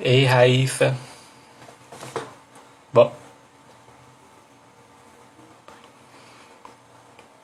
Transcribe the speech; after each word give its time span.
Ei, 0.00 0.24
Raíssa. 0.24 0.96
Bom. 2.92 3.12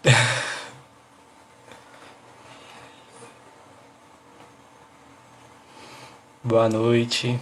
Boa 6.45 6.69
noite. 6.69 7.39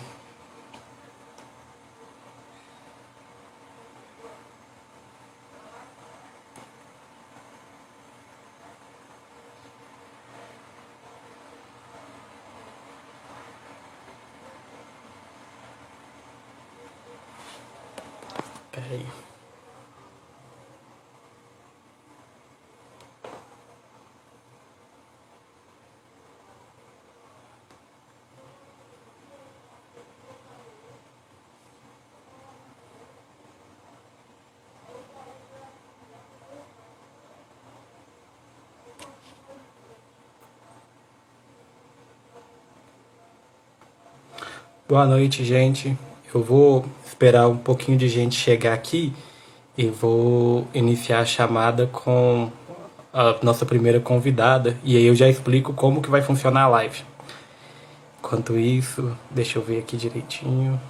Peraí. 18.77 19.07
Boa 44.87 45.07
noite, 45.07 45.43
gente. 45.45 45.97
Eu 46.35 46.43
vou 46.43 46.85
esperar 47.05 47.49
um 47.49 47.57
pouquinho 47.57 47.97
de 47.97 48.09
gente 48.09 48.37
chegar 48.37 48.75
aqui 48.75 49.13
e 49.77 49.87
vou 49.87 50.67
iniciar 50.75 51.21
a 51.21 51.25
chamada 51.25 51.87
com 51.87 52.51
a 53.13 53.37
nossa 53.43 53.65
primeira 53.65 54.01
convidada 54.01 54.77
e 54.85 54.97
aí 54.97 55.07
eu 55.07 55.15
já 55.15 55.29
explico 55.29 55.73
como 55.73 56.03
que 56.03 56.11
vai 56.11 56.23
funcionar 56.23 56.63
a 56.63 56.69
live. 56.69 57.03
Enquanto 58.19 58.59
isso, 58.59 59.17
deixa 59.31 59.59
eu 59.59 59.63
ver 59.63 59.79
aqui 59.79 59.97
direitinho. 59.97 60.81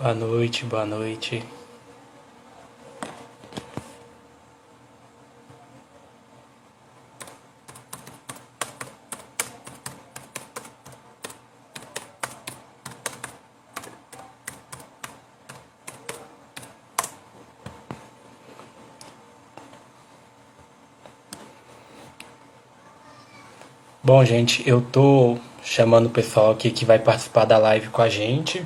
Boa 0.00 0.14
noite, 0.14 0.64
boa 0.64 0.86
noite. 0.86 1.42
Bom, 24.00 24.24
gente, 24.24 24.62
eu 24.66 24.80
tô 24.80 25.36
chamando 25.60 26.06
o 26.06 26.10
pessoal 26.10 26.52
aqui 26.52 26.70
que 26.70 26.84
vai 26.84 27.00
participar 27.00 27.44
da 27.44 27.58
live 27.58 27.88
com 27.88 28.00
a 28.00 28.08
gente. 28.08 28.64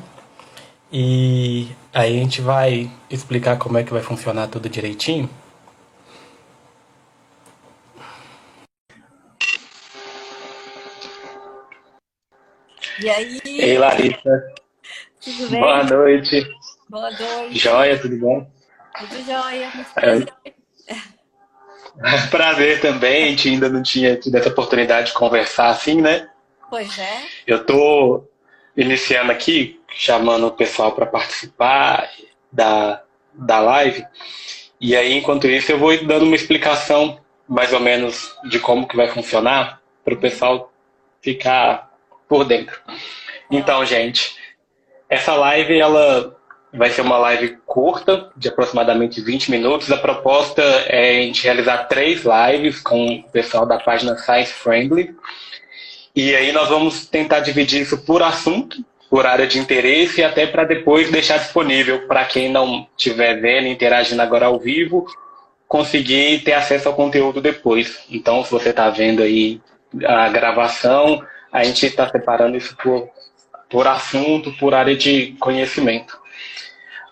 E 0.93 1.69
aí 1.95 2.19
a 2.19 2.23
gente 2.23 2.43
vai 2.43 2.91
explicar 3.09 3.57
como 3.57 3.79
é 3.79 3.83
que 3.83 3.93
vai 3.93 4.03
funcionar 4.03 4.49
tudo 4.49 4.69
direitinho. 4.69 5.31
E 13.01 13.09
aí? 13.09 13.41
Ei, 13.47 13.79
Larissa. 13.79 14.53
Tudo 15.19 15.49
bem? 15.49 15.61
Boa 15.61 15.83
noite. 15.85 16.47
Boa 16.91 17.11
noite. 17.11 17.59
Joia, 17.59 17.99
tudo 17.99 18.19
bom? 18.19 18.51
Tudo 18.99 19.25
jóia. 19.25 19.73
É. 19.97 20.43
Prazer 22.31 22.83
também, 22.83 23.25
a 23.25 23.29
gente 23.29 23.49
ainda 23.49 23.69
não 23.71 23.83
tinha 23.83 24.15
tido 24.17 24.37
essa 24.37 24.51
oportunidade 24.51 25.07
de 25.07 25.15
conversar 25.15 25.71
assim, 25.71 26.03
né? 26.03 26.29
Pois 26.69 26.99
é. 26.99 27.23
Eu 27.47 27.65
tô 27.65 28.25
iniciando 28.77 29.33
aqui, 29.33 29.81
chamando 29.95 30.47
o 30.47 30.53
pessoal 30.53 30.93
para 30.93 31.07
participar 31.07 32.11
da, 32.51 33.03
da 33.33 33.61
live. 33.61 34.05
E 34.81 34.97
aí, 34.97 35.13
enquanto 35.15 35.47
isso, 35.47 35.73
eu 35.73 35.79
vou 35.79 35.97
dando 36.05 36.25
uma 36.25 36.37
explicação 36.37 37.21
mais 37.49 37.73
ou 37.73 37.81
menos 37.81 38.35
de 38.45 38.59
como 38.59 38.87
que 38.87 38.97
vai 38.97 39.09
funcionar 39.09 39.81
para 40.05 40.15
o 40.15 40.21
pessoal 40.21 40.73
ficar 41.21 41.91
por 42.29 42.45
dentro. 42.45 42.81
Então, 43.51 43.85
gente, 43.85 44.35
essa 45.09 45.35
live 45.35 45.79
ela 45.79 46.37
vai 46.73 46.91
ser 46.91 47.03
uma 47.03 47.19
live 47.19 47.59
curta, 47.67 48.31
de 48.37 48.49
aproximadamente 48.49 49.21
20 49.21 49.51
minutos. 49.51 49.93
A 49.93 49.99
proposta 49.99 50.63
é 50.63 51.11
a 51.11 51.23
gente 51.23 51.45
realizar 51.45 51.85
três 51.85 52.23
lives 52.25 52.81
com 52.81 53.17
o 53.17 53.23
pessoal 53.25 53.67
da 53.67 53.79
página 53.79 54.17
Science 54.17 54.53
Friendly. 54.53 55.15
E 56.17 56.35
aí 56.35 56.51
nós 56.53 56.69
vamos 56.69 57.07
tentar 57.07 57.41
dividir 57.41 57.83
isso 57.83 57.99
por 57.99 58.23
assunto, 58.23 58.85
por 59.13 59.27
área 59.27 59.47
de 59.47 59.59
interesse, 59.59 60.23
e 60.23 60.25
até 60.25 60.47
para 60.47 60.65
depois 60.65 61.11
deixar 61.11 61.37
disponível 61.37 62.07
para 62.09 62.25
quem 62.25 62.51
não 62.51 62.89
estiver 62.97 63.39
vendo, 63.43 63.67
interagindo 63.67 64.23
agora 64.23 64.47
ao 64.47 64.59
vivo, 64.59 65.05
conseguir 65.69 66.43
ter 66.43 66.55
acesso 66.55 66.89
ao 66.89 66.95
conteúdo 66.95 67.39
depois. 67.39 68.07
Então, 68.11 68.43
se 68.43 68.51
você 68.51 68.71
está 68.71 68.89
vendo 68.89 69.23
aí 69.23 69.61
a 70.03 70.31
gravação, 70.31 71.23
a 71.53 71.63
gente 71.63 71.85
está 71.85 72.09
separando 72.09 72.57
isso 72.57 72.75
por, 72.83 73.11
por 73.69 73.87
assunto, 73.87 74.51
por 74.53 74.73
área 74.73 74.97
de 74.97 75.37
conhecimento. 75.39 76.19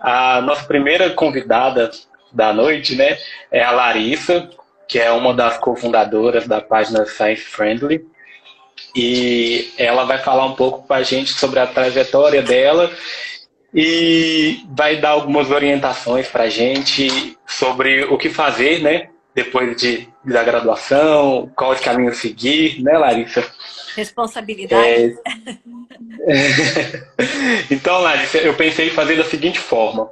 A 0.01 0.41
nossa 0.41 0.65
primeira 0.65 1.11
convidada 1.11 1.91
da 2.33 2.51
noite 2.51 2.97
né, 2.97 3.19
é 3.53 3.63
a 3.63 3.73
Larissa, 3.73 4.49
que 4.89 4.99
é 4.99 5.11
uma 5.11 5.35
das 5.35 5.59
cofundadoras 5.59 6.49
da 6.49 6.63
página 6.63 7.05
Science 7.05 7.43
Friendly. 7.43 8.07
E 8.95 9.73
ela 9.79 10.05
vai 10.05 10.19
falar 10.19 10.47
um 10.47 10.55
pouco 10.55 10.87
para 10.87 10.97
a 10.97 11.03
gente 11.03 11.33
sobre 11.33 11.61
a 11.61 11.67
trajetória 11.67 12.43
dela 12.43 12.91
e 13.73 14.65
vai 14.71 14.97
dar 14.97 15.11
algumas 15.11 15.51
orientações 15.51 16.27
para 16.29 16.45
a 16.45 16.49
gente 16.49 17.37
sobre 17.47 18.05
o 18.05 18.19
que 18.19 18.29
fazer, 18.29 18.81
né? 18.81 19.09
Depois 19.35 19.77
de, 19.77 20.09
da 20.25 20.43
graduação, 20.43 21.51
qual 21.55 21.75
caminho 21.77 22.13
seguir, 22.13 22.83
né, 22.83 22.99
Larissa? 22.99 23.47
Responsabilidade. 23.97 24.83
É... 24.83 25.13
então, 27.71 28.01
Larissa, 28.01 28.39
eu 28.39 28.55
pensei 28.55 28.89
em 28.89 28.91
fazer 28.91 29.17
da 29.17 29.25
seguinte 29.25 29.61
forma. 29.61 30.11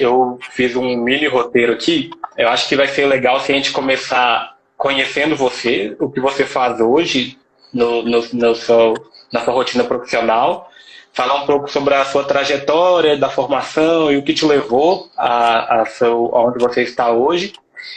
Eu 0.00 0.38
fiz 0.52 0.76
um 0.76 0.96
mini 0.96 1.26
roteiro 1.26 1.72
aqui. 1.72 2.10
Eu 2.36 2.48
acho 2.48 2.68
que 2.68 2.76
vai 2.76 2.86
ser 2.86 3.06
legal 3.06 3.40
se 3.40 3.52
a 3.52 3.54
gente 3.54 3.72
começar 3.72 4.56
conhecendo 4.76 5.34
você, 5.34 5.96
o 5.98 6.08
que 6.08 6.20
você 6.20 6.46
faz 6.46 6.80
hoje 6.80 7.36
no, 7.72 8.02
no, 8.02 8.22
no 8.32 8.54
seu, 8.54 8.94
na 9.32 9.40
sua 9.40 9.54
rotina 9.54 9.84
profissional, 9.84 10.70
falar 11.12 11.42
um 11.42 11.46
pouco 11.46 11.68
sobre 11.68 11.94
a 11.94 12.04
sua 12.04 12.24
trajetória 12.24 13.16
da 13.16 13.28
formação 13.28 14.10
e 14.12 14.16
o 14.16 14.22
que 14.22 14.34
te 14.34 14.44
levou 14.44 15.10
a, 15.16 15.82
a 15.82 15.86
seu, 15.86 16.30
aonde 16.34 16.58
você 16.58 16.82
está 16.82 17.10
hoje. 17.10 17.52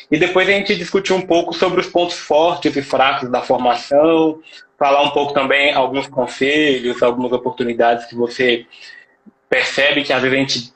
E 0.10 0.18
depois 0.18 0.48
a 0.48 0.52
gente 0.52 0.76
discutir 0.76 1.14
um 1.14 1.22
pouco 1.22 1.54
sobre 1.54 1.80
os 1.80 1.88
pontos 1.88 2.18
fortes 2.18 2.76
e 2.76 2.82
fracos 2.82 3.30
da 3.30 3.42
formação, 3.42 4.40
falar 4.78 5.04
um 5.04 5.12
pouco 5.12 5.34
também 5.34 5.74
alguns 5.74 6.08
conselhos, 6.08 7.02
algumas 7.04 7.32
oportunidades 7.32 8.06
que 8.06 8.16
você 8.16 8.66
percebe 9.50 10.04
que 10.04 10.14
às 10.14 10.22
vezes 10.22 10.36
a 10.36 10.40
gente 10.40 10.74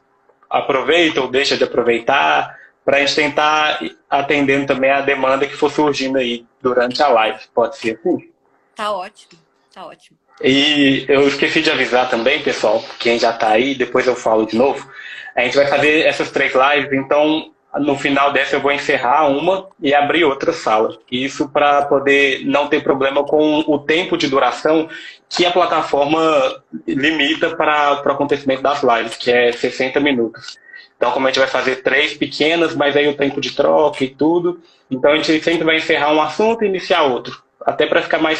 aproveita 0.49 1.21
ou 1.21 1.27
deixa 1.27 1.57
de 1.57 1.63
aproveitar, 1.63 2.55
para 2.83 2.97
a 2.97 2.99
gente 2.99 3.15
tentar 3.15 3.79
atendendo 4.07 4.67
também 4.67 4.91
a 4.91 5.01
demanda 5.01 5.47
que 5.47 5.55
for 5.55 5.71
surgindo 5.71 6.19
aí 6.19 6.45
durante 6.61 7.01
a 7.01 7.07
live. 7.07 7.39
Pode 7.53 7.77
ser 7.77 7.99
assim? 7.99 8.34
Tá 8.75 8.91
ótimo, 8.91 9.39
tá 9.73 9.85
ótimo. 9.85 10.17
E 10.41 11.05
eu 11.07 11.27
esqueci 11.27 11.61
de 11.61 11.71
avisar 11.71 12.09
também, 12.09 12.41
pessoal, 12.41 12.83
quem 12.99 13.17
já 13.17 13.31
está 13.31 13.49
aí, 13.49 13.73
depois 13.73 14.05
eu 14.05 14.15
falo 14.15 14.45
de 14.45 14.57
novo. 14.57 14.89
A 15.35 15.41
gente 15.41 15.55
vai 15.55 15.67
fazer 15.67 16.05
essas 16.05 16.29
três 16.29 16.53
lives, 16.53 16.91
então 16.93 17.51
no 17.79 17.97
final 17.97 18.31
dessa 18.31 18.55
eu 18.55 18.61
vou 18.61 18.71
encerrar 18.71 19.27
uma 19.27 19.67
e 19.81 19.93
abrir 19.93 20.23
outra 20.23 20.53
sala. 20.53 20.97
Isso 21.11 21.49
para 21.49 21.85
poder 21.85 22.45
não 22.45 22.67
ter 22.67 22.83
problema 22.83 23.23
com 23.23 23.59
o 23.67 23.79
tempo 23.79 24.17
de 24.17 24.27
duração 24.27 24.89
que 25.29 25.45
a 25.45 25.51
plataforma 25.51 26.63
limita 26.87 27.55
para 27.55 28.01
o 28.05 28.11
acontecimento 28.11 28.61
das 28.61 28.81
lives, 28.81 29.17
que 29.17 29.31
é 29.31 29.51
60 29.51 29.99
minutos. 29.99 30.57
Então, 30.95 31.11
como 31.11 31.27
a 31.27 31.29
gente 31.29 31.39
vai 31.39 31.47
fazer 31.47 31.77
três 31.77 32.13
pequenas, 32.13 32.73
mas 32.73 32.95
aí 32.95 33.07
o 33.07 33.17
tempo 33.17 33.41
de 33.41 33.51
troca 33.51 34.03
e 34.03 34.09
tudo, 34.09 34.61
então 34.89 35.11
a 35.11 35.15
gente 35.17 35.43
sempre 35.43 35.65
vai 35.65 35.77
encerrar 35.77 36.13
um 36.13 36.21
assunto 36.21 36.63
e 36.63 36.67
iniciar 36.67 37.03
outro. 37.03 37.43
Até 37.65 37.87
para 37.87 38.03
ficar 38.03 38.19
mais 38.19 38.39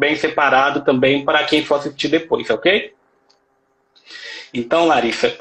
bem 0.00 0.16
separado 0.16 0.84
também 0.84 1.24
para 1.24 1.44
quem 1.44 1.64
for 1.64 1.76
assistir 1.76 2.08
depois, 2.08 2.50
ok? 2.50 2.92
Então, 4.52 4.86
Larissa, 4.86 5.36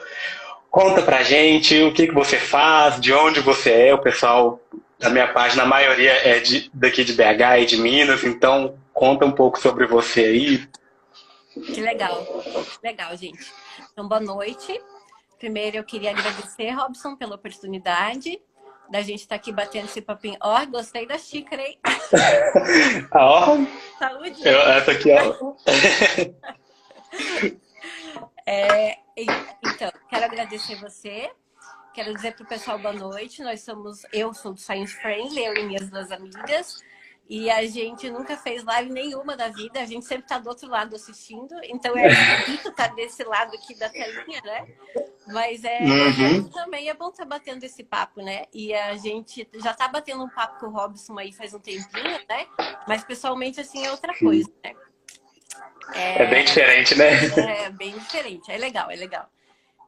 conta 0.70 1.02
pra 1.02 1.24
gente 1.24 1.82
o 1.82 1.92
que, 1.92 2.08
que 2.08 2.14
você 2.14 2.38
faz, 2.38 3.00
de 3.02 3.12
onde 3.12 3.40
você 3.40 3.88
é. 3.88 3.94
O 3.94 4.02
pessoal 4.02 4.60
da 5.00 5.10
minha 5.10 5.28
página, 5.28 5.64
a 5.64 5.68
maioria 5.68 6.12
é 6.12 6.40
de, 6.40 6.70
daqui 6.74 7.04
de 7.04 7.14
BH 7.14 7.62
e 7.62 7.66
de 7.66 7.78
Minas, 7.78 8.24
então 8.24 8.78
conta 8.94 9.26
um 9.26 9.32
pouco 9.32 9.60
sobre 9.60 9.88
você 9.88 10.22
aí. 10.26 10.70
Que 11.54 11.82
legal, 11.82 12.24
que 12.24 12.88
legal, 12.88 13.18
gente. 13.18 13.52
Então, 13.92 14.08
boa 14.08 14.22
noite. 14.22 14.80
Primeiro, 15.40 15.78
eu 15.78 15.84
queria 15.84 16.12
agradecer, 16.12 16.70
Robson, 16.72 17.16
pela 17.16 17.36
oportunidade 17.36 18.40
da 18.94 19.02
gente 19.02 19.22
estar 19.22 19.30
tá 19.30 19.42
aqui 19.42 19.52
batendo 19.52 19.86
esse 19.86 20.02
papinho. 20.04 20.38
Ó, 20.40 20.62
oh, 20.62 20.68
gostei 20.68 21.08
da 21.08 21.18
xícara, 21.18 21.64
hein? 21.64 21.80
Ó. 23.12 23.58
Saúde. 23.98 24.48
Eu, 24.48 24.60
essa 24.70 24.92
aqui, 24.92 25.10
ó. 25.12 25.56
é, 28.46 29.00
então, 29.18 29.92
quero 30.08 30.26
agradecer 30.26 30.76
você. 30.76 31.32
Quero 31.92 32.14
dizer 32.14 32.36
para 32.36 32.44
o 32.44 32.48
pessoal 32.48 32.78
boa 32.78 32.94
noite. 32.94 33.42
Nós 33.42 33.62
somos, 33.62 34.04
eu 34.14 34.32
sou 34.32 34.54
do 34.54 34.60
Science 34.60 34.94
Friendly, 34.94 35.44
eu 35.44 35.56
e 35.56 35.66
minhas 35.66 35.90
duas 35.90 36.12
amigas. 36.12 36.84
E 37.30 37.50
a 37.50 37.66
gente 37.66 38.10
nunca 38.10 38.36
fez 38.36 38.64
live 38.64 38.92
nenhuma 38.92 39.36
da 39.36 39.48
vida, 39.48 39.80
a 39.80 39.86
gente 39.86 40.06
sempre 40.06 40.26
está 40.26 40.38
do 40.38 40.50
outro 40.50 40.68
lado 40.70 40.96
assistindo, 40.96 41.56
então 41.64 41.98
é 41.98 42.10
bonito 42.10 42.70
estar 42.70 42.90
tá 42.90 42.94
desse 42.94 43.24
lado 43.24 43.56
aqui 43.56 43.74
da 43.76 43.88
telinha, 43.88 44.42
né? 44.44 44.68
Mas 45.28 45.64
é 45.64 45.80
uhum. 45.80 46.50
também 46.50 46.90
é 46.90 46.94
bom 46.94 47.10
estar 47.10 47.24
tá 47.24 47.30
batendo 47.30 47.64
esse 47.64 47.82
papo, 47.84 48.22
né? 48.22 48.44
E 48.54 48.74
a 48.74 48.96
gente 48.98 49.48
já 49.56 49.72
está 49.72 49.88
batendo 49.88 50.24
um 50.24 50.30
papo 50.30 50.60
com 50.60 50.66
o 50.68 50.72
Robson 50.72 51.18
aí 51.18 51.32
faz 51.32 51.54
um 51.54 51.60
tempinho, 51.60 52.20
né? 52.30 52.46
Mas 52.88 53.06
pessoalmente 53.06 53.60
assim 53.62 53.86
é 53.86 53.92
outra 53.92 54.14
coisa, 54.18 54.52
né? 54.64 54.76
É, 55.94 56.24
é 56.24 56.28
bem 56.28 56.44
diferente, 56.44 56.96
né? 56.96 57.66
É 57.66 57.70
bem 57.70 57.98
diferente, 57.98 58.52
é 58.52 58.58
legal, 58.58 58.92
é 58.92 58.96
legal. 58.96 59.30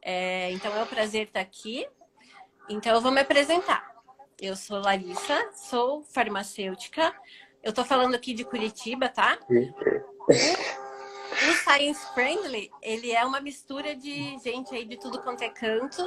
É, 0.01 0.51
então 0.51 0.73
é 0.75 0.83
um 0.83 0.87
prazer 0.87 1.27
estar 1.27 1.41
aqui. 1.41 1.85
Então 2.69 2.93
eu 2.93 3.01
vou 3.01 3.11
me 3.11 3.21
apresentar. 3.21 3.94
Eu 4.41 4.55
sou 4.55 4.79
Larissa, 4.79 5.49
sou 5.53 6.03
farmacêutica. 6.03 7.13
Eu 7.63 7.71
tô 7.71 7.85
falando 7.85 8.15
aqui 8.15 8.33
de 8.33 8.43
Curitiba, 8.43 9.07
tá? 9.07 9.39
O, 9.49 9.73
o 10.29 11.53
Science 11.63 12.05
Friendly, 12.13 12.69
ele 12.81 13.13
é 13.13 13.25
uma 13.25 13.39
mistura 13.39 13.95
de 13.95 14.37
gente 14.39 14.75
aí 14.75 14.83
de 14.83 14.97
tudo 14.97 15.21
quanto 15.21 15.41
é 15.41 15.49
canto, 15.49 16.05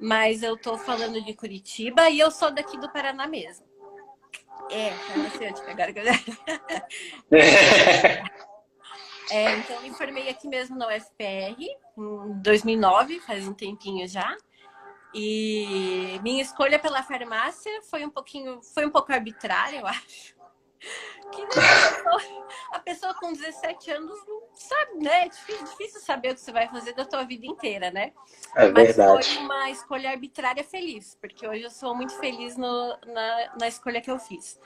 mas 0.00 0.42
eu 0.42 0.56
tô 0.56 0.78
falando 0.78 1.22
de 1.22 1.34
Curitiba 1.34 2.08
e 2.08 2.18
eu 2.18 2.30
sou 2.30 2.50
daqui 2.50 2.78
do 2.78 2.90
Paraná 2.90 3.26
mesmo. 3.26 3.66
É, 4.70 4.90
farmacêutica, 4.92 5.70
agora 5.70 5.92
que 5.92 5.98
eu... 6.00 6.04
é, 9.30 9.54
então, 9.58 9.76
eu 9.76 9.82
me 9.82 9.92
formei 9.92 10.30
aqui 10.30 10.48
mesmo 10.48 10.78
na 10.78 10.88
UFPR, 10.88 11.60
em 11.98 12.40
2009, 12.42 13.20
faz 13.20 13.46
um 13.46 13.52
tempinho 13.52 14.08
já. 14.08 14.34
E 15.18 16.20
minha 16.22 16.42
escolha 16.42 16.78
pela 16.78 17.02
farmácia 17.02 17.72
foi 17.84 18.04
um 18.04 18.10
pouquinho, 18.10 18.60
foi 18.62 18.84
um 18.84 18.90
pouco 18.90 19.10
arbitrária, 19.10 19.80
eu 19.80 19.86
acho. 19.86 20.36
Que 21.32 21.42
a 21.42 21.46
pessoa, 21.46 22.46
a 22.70 22.78
pessoa 22.80 23.14
com 23.14 23.32
17 23.32 23.90
anos 23.92 24.26
não 24.26 24.42
sabe, 24.54 25.02
né? 25.02 25.24
É 25.24 25.28
difícil, 25.28 26.02
saber 26.02 26.32
o 26.32 26.34
que 26.34 26.40
você 26.42 26.52
vai 26.52 26.68
fazer 26.68 26.92
da 26.92 27.06
tua 27.06 27.24
vida 27.24 27.46
inteira, 27.46 27.90
né? 27.90 28.12
É 28.54 28.68
Mas 28.68 28.94
verdade. 28.94 29.26
foi 29.26 29.38
uma 29.42 29.70
escolha 29.70 30.10
arbitrária 30.10 30.62
feliz, 30.62 31.16
porque 31.18 31.48
hoje 31.48 31.62
eu 31.62 31.70
sou 31.70 31.94
muito 31.94 32.12
feliz 32.18 32.58
no, 32.58 32.98
na, 33.06 33.56
na 33.58 33.68
escolha 33.68 34.02
que 34.02 34.10
eu 34.10 34.18
fiz. 34.18 34.60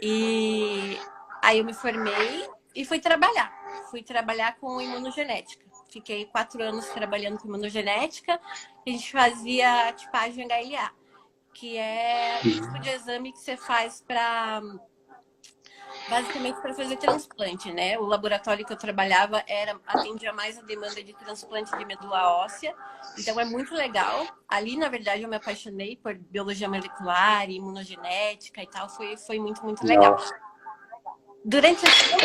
E 0.00 0.98
aí 1.42 1.58
eu 1.58 1.64
me 1.64 1.74
formei 1.74 2.48
e 2.74 2.86
fui 2.86 3.00
trabalhar. 3.00 3.52
Fui 3.90 4.02
trabalhar 4.02 4.56
com 4.56 4.80
imunogenética. 4.80 5.73
Fiquei 5.94 6.24
quatro 6.24 6.60
anos 6.60 6.86
trabalhando 6.88 7.38
com 7.38 7.46
imunogenética. 7.46 8.40
A 8.84 8.90
gente 8.90 9.12
fazia 9.12 9.92
tipagem 9.92 10.44
HLA, 10.44 10.90
que 11.52 11.78
é 11.78 12.40
o 12.44 12.50
tipo 12.50 12.80
de 12.80 12.88
exame 12.88 13.30
que 13.30 13.38
você 13.38 13.56
faz 13.56 14.02
para 14.04 14.60
basicamente 16.08 16.60
para 16.60 16.74
fazer 16.74 16.96
transplante, 16.96 17.72
né? 17.72 17.96
O 17.96 18.06
laboratório 18.06 18.66
que 18.66 18.72
eu 18.72 18.76
trabalhava 18.76 19.44
era 19.46 19.80
atendia 19.86 20.32
mais 20.32 20.58
a 20.58 20.62
demanda 20.62 21.00
de 21.00 21.14
transplante 21.14 21.70
de 21.78 21.84
medula 21.84 22.44
óssea, 22.44 22.74
então 23.16 23.38
é 23.38 23.44
muito 23.44 23.72
legal. 23.72 24.26
Ali, 24.48 24.76
na 24.76 24.88
verdade, 24.88 25.22
eu 25.22 25.28
me 25.28 25.36
apaixonei 25.36 25.96
por 25.96 26.12
biologia 26.16 26.68
molecular, 26.68 27.48
imunogenética 27.48 28.60
e 28.60 28.66
tal, 28.66 28.88
foi 28.88 29.16
foi 29.16 29.38
muito 29.38 29.62
muito 29.64 29.86
legal. 29.86 30.10
Nossa. 30.10 30.34
Durante 31.44 31.82
tempo 31.82 32.24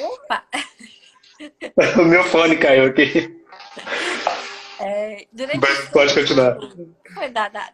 eu 0.00 0.08
opa, 0.08 0.44
o 2.00 2.04
meu 2.04 2.24
fone 2.24 2.56
caiu 2.56 2.86
aqui. 2.86 3.44
É, 4.80 5.26
Mas 5.60 5.88
pode 5.90 6.14
continuar. 6.14 6.56
Foi, 7.14 7.30
dá, 7.30 7.48
dá. 7.48 7.72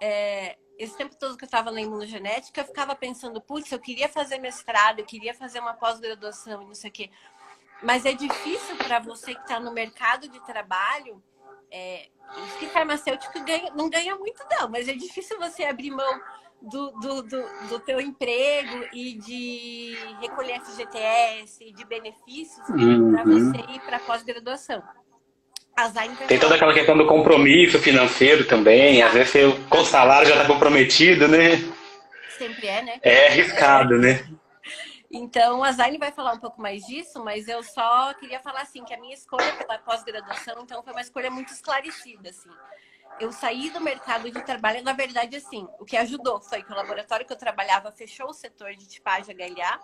É, 0.00 0.56
esse 0.78 0.96
tempo 0.96 1.14
todo 1.16 1.36
que 1.36 1.44
eu 1.44 1.46
estava 1.46 1.70
na 1.70 1.80
imunogenética, 1.80 2.60
eu 2.60 2.64
ficava 2.64 2.94
pensando, 2.94 3.40
putz, 3.40 3.70
eu 3.70 3.78
queria 3.78 4.08
fazer 4.08 4.38
mestrado, 4.38 5.00
eu 5.00 5.04
queria 5.04 5.34
fazer 5.34 5.60
uma 5.60 5.74
pós-graduação 5.74 6.62
e 6.62 6.66
não 6.66 6.74
sei 6.74 6.90
o 6.90 6.92
quê. 6.92 7.10
Mas 7.82 8.06
é 8.06 8.12
difícil 8.12 8.76
para 8.76 8.98
você 8.98 9.34
que 9.34 9.40
está 9.40 9.60
no 9.60 9.72
mercado 9.72 10.28
de 10.28 10.40
trabalho, 10.46 11.22
é, 11.70 12.08
que 12.58 12.66
farmacêutico 12.68 13.44
ganha, 13.44 13.72
não 13.74 13.88
ganha 13.88 14.16
muito 14.16 14.42
não, 14.50 14.68
mas 14.68 14.88
é 14.88 14.94
difícil 14.94 15.38
você 15.38 15.64
abrir 15.64 15.90
mão 15.90 16.20
do, 16.62 16.90
do, 16.92 17.22
do, 17.22 17.68
do 17.68 17.80
teu 17.80 18.00
emprego 18.00 18.86
e 18.92 19.14
de 19.14 19.96
recolher 20.20 20.60
FGTS, 20.60 21.72
de 21.72 21.84
benefícios 21.84 22.68
uhum. 22.68 23.12
para 23.12 23.24
você 23.24 23.72
ir 23.72 23.80
para 23.80 23.98
pós-graduação. 24.00 24.82
Tem 26.28 26.38
toda 26.38 26.54
aquela 26.54 26.74
questão 26.74 26.96
do 26.96 27.06
compromisso 27.06 27.78
financeiro 27.78 28.46
também, 28.46 29.02
às 29.02 29.12
vezes 29.12 29.30
você, 29.30 29.58
com 29.70 29.78
o 29.78 29.84
salário 29.84 30.28
já 30.28 30.34
está 30.34 30.46
comprometido, 30.46 31.26
né? 31.26 31.56
Sempre 32.36 32.66
é, 32.66 32.82
né? 32.82 33.00
É 33.02 33.28
arriscado, 33.28 33.94
é. 33.94 33.98
né? 33.98 34.24
Então, 35.14 35.62
a 35.62 35.70
Zaine 35.72 35.98
vai 35.98 36.10
falar 36.10 36.32
um 36.32 36.38
pouco 36.38 36.58
mais 36.58 36.86
disso, 36.86 37.22
mas 37.22 37.46
eu 37.46 37.62
só 37.62 38.14
queria 38.14 38.40
falar 38.40 38.62
assim 38.62 38.82
que 38.82 38.94
a 38.94 38.98
minha 38.98 39.12
escolha 39.12 39.52
pela 39.58 39.76
pós-graduação, 39.76 40.62
então, 40.62 40.82
foi 40.82 40.90
uma 40.90 41.02
escolha 41.02 41.30
muito 41.30 41.52
esclarecida, 41.52 42.30
assim 42.30 42.48
eu 43.20 43.30
saí 43.32 43.70
do 43.70 43.80
mercado 43.80 44.30
de 44.30 44.42
trabalho, 44.42 44.82
na 44.82 44.92
verdade, 44.92 45.36
assim, 45.36 45.66
o 45.78 45.84
que 45.84 45.96
ajudou 45.96 46.40
foi 46.40 46.62
que 46.62 46.72
o 46.72 46.76
laboratório 46.76 47.26
que 47.26 47.32
eu 47.32 47.38
trabalhava 47.38 47.92
fechou 47.92 48.30
o 48.30 48.34
setor 48.34 48.74
de 48.74 48.88
tipagem 48.88 49.34
HLA. 49.34 49.78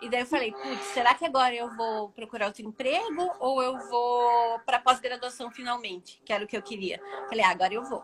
E 0.00 0.08
daí 0.08 0.20
eu 0.20 0.26
falei, 0.26 0.52
putz, 0.52 0.84
será 0.94 1.14
que 1.14 1.26
agora 1.26 1.54
eu 1.54 1.68
vou 1.76 2.08
procurar 2.10 2.46
outro 2.46 2.62
emprego 2.62 3.30
ou 3.38 3.62
eu 3.62 3.76
vou 3.88 4.58
para 4.64 4.78
pós-graduação 4.78 5.50
finalmente? 5.50 6.20
Que 6.24 6.32
era 6.32 6.42
o 6.42 6.46
que 6.46 6.56
eu 6.56 6.62
queria. 6.62 6.98
Falei, 7.28 7.44
ah, 7.44 7.50
agora 7.50 7.74
eu 7.74 7.84
vou. 7.84 8.02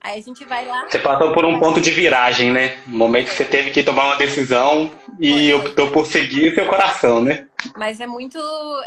Aí 0.00 0.18
a 0.20 0.22
gente 0.22 0.44
vai 0.44 0.64
lá. 0.64 0.88
Você 0.88 0.98
passou 1.00 1.34
por 1.34 1.44
um 1.44 1.58
ponto 1.58 1.80
de 1.80 1.90
viragem, 1.90 2.52
né? 2.52 2.80
No 2.86 2.96
momento 2.96 3.26
que 3.26 3.34
você 3.34 3.44
teve 3.44 3.72
que 3.72 3.82
tomar 3.82 4.06
uma 4.06 4.16
decisão 4.16 4.90
e 5.20 5.52
optou 5.52 5.90
por 5.90 6.06
seguir 6.06 6.54
seu 6.54 6.66
coração, 6.66 7.20
né? 7.20 7.48
Mas 7.76 8.00
é 8.00 8.06
muito, 8.06 8.38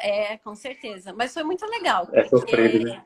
é, 0.01 0.37
com 0.37 0.55
certeza. 0.55 1.13
Mas 1.13 1.33
foi 1.33 1.43
muito 1.43 1.65
legal. 1.65 2.07
É 2.13 2.23
sofrido, 2.23 2.85
né? 2.85 3.03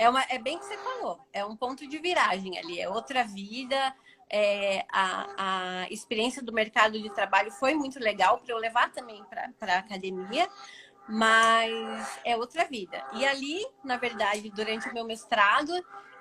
É, 0.00 0.08
uma, 0.08 0.24
é 0.30 0.38
bem 0.38 0.58
que 0.58 0.64
você 0.64 0.78
falou, 0.78 1.20
é 1.30 1.44
um 1.44 1.54
ponto 1.54 1.86
de 1.86 1.98
viragem 1.98 2.58
ali, 2.58 2.80
é 2.80 2.88
outra 2.88 3.22
vida. 3.22 3.94
É, 4.32 4.86
a, 4.90 5.26
a 5.36 5.90
experiência 5.90 6.42
do 6.42 6.54
mercado 6.54 6.98
de 6.98 7.10
trabalho 7.10 7.50
foi 7.50 7.74
muito 7.74 7.98
legal 7.98 8.38
para 8.38 8.54
eu 8.54 8.56
levar 8.56 8.90
também 8.92 9.22
para 9.58 9.74
a 9.74 9.78
academia, 9.78 10.48
mas 11.06 12.18
é 12.24 12.34
outra 12.34 12.64
vida. 12.64 13.04
E 13.12 13.26
ali, 13.26 13.66
na 13.84 13.98
verdade, 13.98 14.48
durante 14.48 14.88
o 14.88 14.94
meu 14.94 15.04
mestrado 15.04 15.72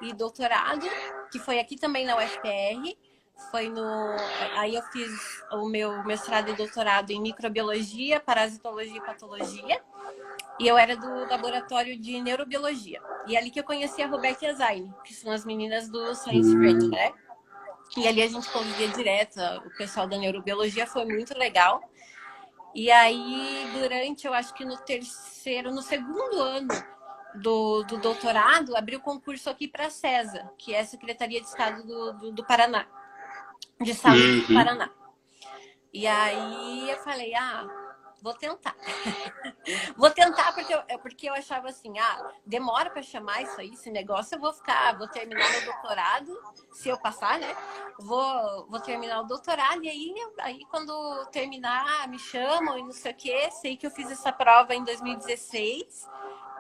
e 0.02 0.12
doutorado, 0.12 0.86
que 1.32 1.40
foi 1.40 1.58
aqui 1.58 1.78
também 1.78 2.06
na 2.06 2.18
UFPR, 2.18 2.98
foi 3.50 3.70
no. 3.70 4.14
Aí 4.58 4.76
eu 4.76 4.84
fiz 4.92 5.42
o 5.54 5.70
meu 5.70 6.04
mestrado 6.04 6.50
e 6.50 6.54
doutorado 6.54 7.12
em 7.12 7.22
microbiologia, 7.22 8.20
parasitologia 8.20 8.98
e 8.98 9.06
patologia. 9.06 9.82
E 10.60 10.68
eu 10.68 10.78
era 10.78 10.96
do 10.96 11.08
laboratório 11.30 11.98
de 11.98 12.22
neurobiologia. 12.22 13.02
E 13.28 13.36
é 13.36 13.40
ali 13.40 13.50
que 13.50 13.60
eu 13.60 13.64
conheci 13.64 14.02
a 14.02 14.08
Roberta 14.08 14.46
e 14.46 14.50
a 14.50 14.54
Zaine, 14.54 14.94
que 15.06 15.14
são 15.14 15.32
as 15.32 15.46
meninas 15.46 15.90
do 15.90 16.14
Science 16.14 16.50
hum. 16.50 16.90
né? 16.90 17.14
E 17.98 18.08
ali 18.08 18.22
a 18.22 18.28
gente 18.28 18.50
convivia 18.50 18.90
direto. 18.90 19.40
O 19.66 19.78
pessoal 19.78 20.08
da 20.08 20.18
neurobiologia 20.18 20.86
foi 20.86 21.06
muito 21.06 21.38
legal. 21.38 21.82
E 22.76 22.92
aí, 22.92 23.68
durante, 23.74 24.28
eu 24.28 24.34
acho 24.34 24.54
que 24.54 24.64
no 24.64 24.78
terceiro, 24.78 25.72
no 25.72 25.82
segundo 25.82 26.40
ano 26.40 26.68
do, 27.36 27.84
do 27.84 27.98
doutorado, 27.98 28.76
abriu 28.76 29.00
concurso 29.00 29.50
aqui 29.50 29.68
para 29.68 29.88
a 29.88 29.90
CESA, 29.90 30.52
que 30.58 30.74
é 30.74 30.82
a 30.82 30.86
Secretaria 30.86 31.42
de 31.42 31.48
Estado 31.48 31.84
do, 31.84 32.14
do, 32.14 32.32
do 32.32 32.46
Paraná, 32.46 32.86
de 33.82 33.94
Saúde 33.94 34.22
uhum. 34.22 34.40
do 34.42 34.54
Paraná. 34.54 34.90
E 35.92 36.06
aí 36.06 36.90
eu 36.92 36.98
falei, 37.00 37.34
ah, 37.34 37.68
vou 38.22 38.34
tentar. 38.34 38.76
vou 39.98 40.10
tentar 40.10 40.54
porque 40.54 40.74
eu, 40.74 40.84
é 40.88 40.98
porque 40.98 41.30
eu 41.30 41.34
achava 41.34 41.70
assim, 41.70 41.98
ah, 42.00 42.32
demora 42.46 42.90
para 42.90 43.02
chamar 43.02 43.42
isso 43.42 43.60
aí, 43.60 43.72
esse 43.74 43.90
negócio, 43.90 44.36
eu 44.36 44.40
vou 44.40 44.54
ficar, 44.54 44.98
vou 44.98 45.08
terminar 45.08 45.50
meu 45.52 45.66
doutorado, 45.66 46.38
se 46.72 46.90
eu 46.90 46.98
passar, 46.98 47.40
né? 47.40 47.56
Vou, 48.00 48.68
vou 48.68 48.80
terminar 48.80 49.22
o 49.22 49.28
doutorado 49.28 49.84
e 49.84 49.90
aí, 49.90 50.14
aí 50.40 50.66
quando 50.70 51.26
terminar, 51.32 52.08
me 52.08 52.20
chamam 52.20 52.78
e 52.78 52.84
não 52.84 52.92
sei 52.92 53.12
o 53.12 53.16
quê. 53.16 53.52
Sei 53.52 53.78
que 53.78 53.86
eu 53.86 53.92
fiz 53.92 54.10
essa 54.12 54.32
prova 54.32 54.74
em 54.74 54.84
2016 54.84 56.08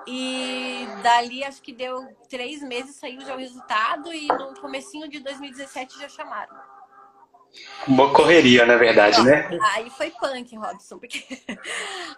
e 0.08 0.88
dali 1.04 1.44
acho 1.44 1.62
que 1.62 1.74
deu 1.74 2.08
três 2.28 2.62
meses, 2.62 2.96
saiu 2.96 3.22
já 3.22 3.36
o 3.36 3.38
resultado 3.38 4.14
e 4.14 4.28
no 4.28 4.60
comecinho 4.60 5.08
de 5.08 5.20
2017 5.20 6.00
já 6.00 6.10
chamaram. 6.10 6.56
Uma 7.88 8.14
correria, 8.14 8.66
na 8.66 8.76
verdade, 8.76 9.22
né? 9.24 9.50
Aí 9.74 9.90
foi 9.90 10.12
punk, 10.12 10.56
Robson, 10.56 11.00
porque 11.00 11.24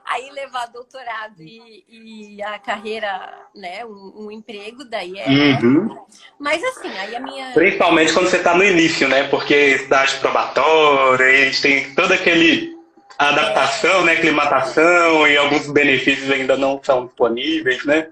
aí 0.05 0.29
levar 0.31 0.67
doutorado 0.67 1.41
e, 1.41 1.85
e 1.87 2.43
a 2.43 2.59
carreira, 2.59 3.33
né, 3.55 3.85
um, 3.85 4.25
um 4.25 4.31
emprego, 4.31 4.83
daí 4.83 5.17
é. 5.17 5.27
Uhum. 5.29 6.05
Mas 6.39 6.63
assim, 6.63 6.89
aí 6.97 7.15
a 7.15 7.19
minha. 7.19 7.51
Principalmente 7.53 8.11
quando 8.11 8.29
você 8.29 8.37
está 8.37 8.55
no 8.55 8.63
início, 8.63 9.07
né? 9.07 9.27
Porque 9.29 9.77
cidade 9.77 10.15
probatória, 10.17 11.25
a 11.25 11.45
gente 11.45 11.61
tem 11.61 11.95
todo 11.95 12.11
aquele 12.11 12.75
adaptação, 13.17 14.01
é. 14.01 14.03
né, 14.03 14.11
aclimatação 14.13 15.27
e 15.27 15.37
alguns 15.37 15.71
benefícios 15.71 16.29
ainda 16.31 16.57
não 16.57 16.81
são 16.83 17.05
disponíveis, 17.05 17.85
né? 17.85 18.09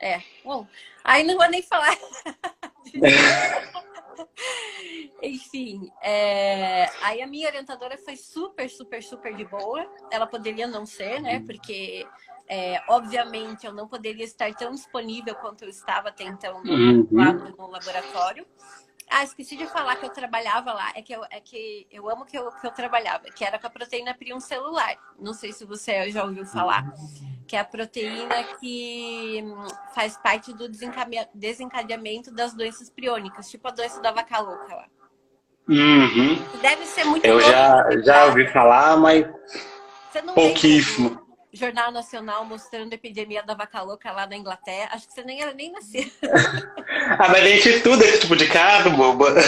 É, 0.00 0.20
bom, 0.44 0.66
aí 1.04 1.24
não 1.24 1.36
vou 1.36 1.48
nem 1.48 1.62
falar. 1.62 1.96
Enfim, 5.22 5.90
é... 6.02 6.88
aí 7.02 7.22
a 7.22 7.26
minha 7.26 7.48
orientadora 7.48 7.96
foi 7.98 8.16
super, 8.16 8.68
super, 8.68 9.02
super 9.02 9.34
de 9.34 9.44
boa. 9.44 9.86
Ela 10.10 10.26
poderia 10.26 10.66
não 10.66 10.84
ser, 10.86 11.20
né? 11.20 11.40
Porque, 11.40 12.06
é, 12.48 12.82
obviamente, 12.88 13.66
eu 13.66 13.72
não 13.72 13.88
poderia 13.88 14.24
estar 14.24 14.52
tão 14.54 14.72
disponível 14.72 15.34
quanto 15.36 15.62
eu 15.64 15.68
estava 15.68 16.08
até 16.08 16.24
então 16.24 16.62
no, 16.62 16.72
uhum. 16.72 17.08
lá 17.10 17.32
no 17.32 17.70
laboratório. 17.70 18.46
Ah, 19.08 19.22
esqueci 19.22 19.56
de 19.56 19.66
falar 19.66 19.96
que 19.96 20.04
eu 20.04 20.10
trabalhava 20.10 20.72
lá. 20.72 20.92
É 20.94 21.02
que 21.02 21.12
eu, 21.12 21.22
é 21.30 21.40
que 21.40 21.86
eu 21.90 22.10
amo 22.10 22.24
que 22.24 22.36
eu, 22.36 22.50
que 22.50 22.66
eu 22.66 22.72
trabalhava, 22.72 23.24
que 23.24 23.44
era 23.44 23.58
com 23.58 23.66
a 23.66 23.70
proteína 23.70 24.14
prion 24.14 24.40
celular. 24.40 24.96
Não 25.18 25.32
sei 25.32 25.52
se 25.52 25.64
você 25.64 26.10
já 26.10 26.24
ouviu 26.24 26.44
falar. 26.44 26.92
Que 27.46 27.56
é 27.56 27.60
a 27.60 27.64
proteína 27.64 28.42
que 28.58 29.40
hum, 29.44 29.68
faz 29.94 30.16
parte 30.16 30.52
do 30.52 30.68
desencadeamento 31.34 32.32
das 32.32 32.52
doenças 32.52 32.90
priônicas, 32.90 33.48
tipo 33.48 33.68
a 33.68 33.70
doença 33.70 34.00
da 34.00 34.10
vaca 34.10 34.40
louca 34.40 34.74
lá. 34.74 34.86
Uhum. 35.68 36.36
Deve 36.60 36.86
ser 36.86 37.04
muito 37.04 37.24
Eu 37.24 37.40
já, 37.40 37.84
já 38.02 38.26
ouvi 38.26 38.46
falar, 38.48 38.96
mas 38.96 39.26
pouquíssimo. 40.34 41.25
Jornal 41.56 41.90
Nacional 41.90 42.44
mostrando 42.44 42.92
a 42.92 42.94
epidemia 42.94 43.42
da 43.42 43.54
vaca 43.54 43.82
louca 43.82 44.12
lá 44.12 44.26
na 44.26 44.36
Inglaterra. 44.36 44.90
Acho 44.92 45.08
que 45.08 45.14
você 45.14 45.22
nem 45.22 45.40
era 45.40 45.54
nem 45.54 45.72
nascido. 45.72 46.10
ah, 47.18 47.28
mas 47.28 47.42
a 47.42 47.48
gente 47.48 47.68
estuda 47.68 48.04
esse 48.04 48.20
tipo 48.20 48.36
de 48.36 48.46
caso, 48.46 48.90
boba. 48.90 49.34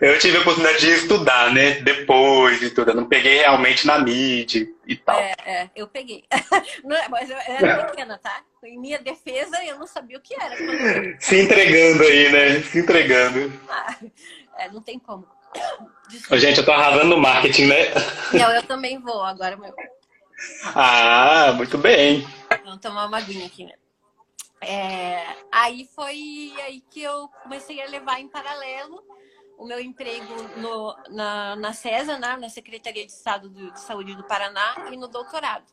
Eu 0.00 0.18
tive 0.18 0.38
a 0.38 0.40
oportunidade 0.40 0.80
de 0.80 0.90
estudar, 0.90 1.52
né? 1.52 1.80
Depois 1.80 2.62
e 2.62 2.70
tudo. 2.70 2.90
Eu 2.90 2.94
não 2.94 3.06
peguei 3.06 3.38
realmente 3.38 3.86
na 3.86 3.98
mídia 3.98 4.66
e 4.86 4.96
tal. 4.96 5.18
É, 5.18 5.34
é 5.44 5.70
eu 5.76 5.86
peguei. 5.86 6.24
Não, 6.82 6.96
é, 6.96 7.08
mas 7.08 7.28
eu 7.28 7.36
era 7.36 7.84
pequena, 7.84 8.18
tá? 8.18 8.42
Em 8.64 8.78
minha 8.78 8.98
defesa, 8.98 9.62
eu 9.64 9.78
não 9.78 9.86
sabia 9.86 10.16
o 10.16 10.20
que 10.20 10.34
era. 10.34 10.56
Se 11.18 11.40
entregando 11.40 12.02
aí, 12.04 12.32
né? 12.32 12.62
Se 12.62 12.78
entregando. 12.78 13.52
Ah, 13.68 13.96
é, 14.58 14.70
não 14.70 14.80
tem 14.80 14.98
como. 14.98 15.26
Desculpa. 16.08 16.38
Gente, 16.38 16.58
eu 16.58 16.64
tô 16.64 16.72
arrasando 16.72 17.06
no 17.06 17.18
marketing, 17.18 17.66
né? 17.66 17.76
Não, 18.32 18.50
eu 18.54 18.62
também 18.62 18.98
vou 19.00 19.22
agora, 19.22 19.56
meu. 19.56 19.74
Ah, 20.74 21.52
muito 21.56 21.78
bem. 21.78 22.26
Vamos 22.64 22.80
tomar 22.80 23.06
uma 23.06 23.18
aguinha 23.18 23.46
aqui, 23.46 23.64
né? 23.64 23.74
É, 24.60 25.36
aí 25.50 25.88
foi 25.94 26.54
aí 26.64 26.80
que 26.88 27.02
eu 27.02 27.28
comecei 27.42 27.82
a 27.82 27.88
levar 27.88 28.20
em 28.20 28.28
paralelo 28.28 29.02
o 29.58 29.66
meu 29.66 29.80
emprego 29.80 30.34
no, 30.56 30.96
na, 31.10 31.56
na 31.56 31.72
CESA, 31.72 32.18
né, 32.18 32.36
na 32.36 32.48
Secretaria 32.48 33.04
de 33.04 33.12
Estado 33.12 33.50
de 33.50 33.80
Saúde 33.80 34.14
do 34.14 34.24
Paraná, 34.24 34.88
e 34.92 34.96
no 34.96 35.08
doutorado. 35.08 35.64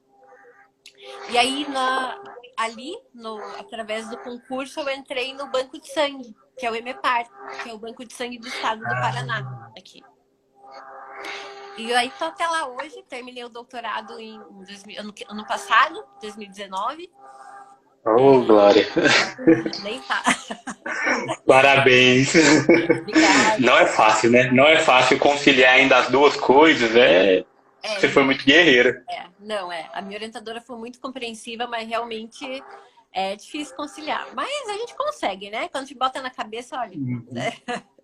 E 1.29 1.37
aí, 1.37 1.67
na, 1.69 2.21
ali, 2.57 2.95
no, 3.13 3.37
através 3.57 4.09
do 4.09 4.17
concurso, 4.17 4.79
eu 4.81 4.89
entrei 4.89 5.33
no 5.33 5.47
Banco 5.47 5.79
de 5.79 5.91
Sangue, 5.91 6.35
que 6.57 6.65
é 6.65 6.71
o 6.71 6.75
EMEPAR, 6.75 7.25
que 7.63 7.69
é 7.69 7.73
o 7.73 7.79
Banco 7.79 8.03
de 8.05 8.13
Sangue 8.13 8.37
do 8.37 8.47
Estado 8.47 8.79
do 8.79 8.89
Paraná, 8.89 9.71
aqui. 9.77 10.03
E 11.79 11.93
aí 11.93 12.11
tô 12.19 12.25
até 12.25 12.45
lá 12.45 12.67
hoje, 12.67 13.01
terminei 13.07 13.41
o 13.45 13.47
doutorado 13.47 14.19
em 14.19 14.35
ano, 14.97 15.13
ano 15.29 15.47
passado, 15.47 16.03
2019. 16.21 17.09
Oh, 18.05 18.41
Glória! 18.41 18.85
Nem 19.81 20.01
tá. 20.01 20.21
Parabéns! 21.47 22.33
Obrigada. 22.35 23.59
Não 23.59 23.77
é 23.77 23.85
fácil, 23.85 24.29
né? 24.29 24.51
Não 24.51 24.65
é 24.65 24.79
fácil 24.79 25.17
conciliar 25.19 25.75
ainda 25.75 25.97
as 25.97 26.09
duas 26.09 26.35
coisas, 26.35 26.93
é... 26.97 27.45
é. 27.81 27.95
Você 27.95 28.09
foi 28.09 28.23
muito 28.23 28.43
guerreira. 28.43 29.01
É, 29.09 29.27
não, 29.39 29.71
é. 29.71 29.89
A 29.93 30.01
minha 30.01 30.17
orientadora 30.17 30.59
foi 30.59 30.77
muito 30.77 30.99
compreensiva, 30.99 31.65
mas 31.65 31.87
realmente 31.87 32.61
é 33.13 33.37
difícil 33.37 33.73
conciliar. 33.77 34.27
Mas 34.35 34.67
a 34.67 34.73
gente 34.73 34.93
consegue, 34.97 35.49
né? 35.49 35.69
Quando 35.69 35.87
te 35.87 35.95
bota 35.95 36.21
na 36.21 36.29
cabeça, 36.29 36.77
olha. 36.77 36.97
Uhum. 36.97 37.25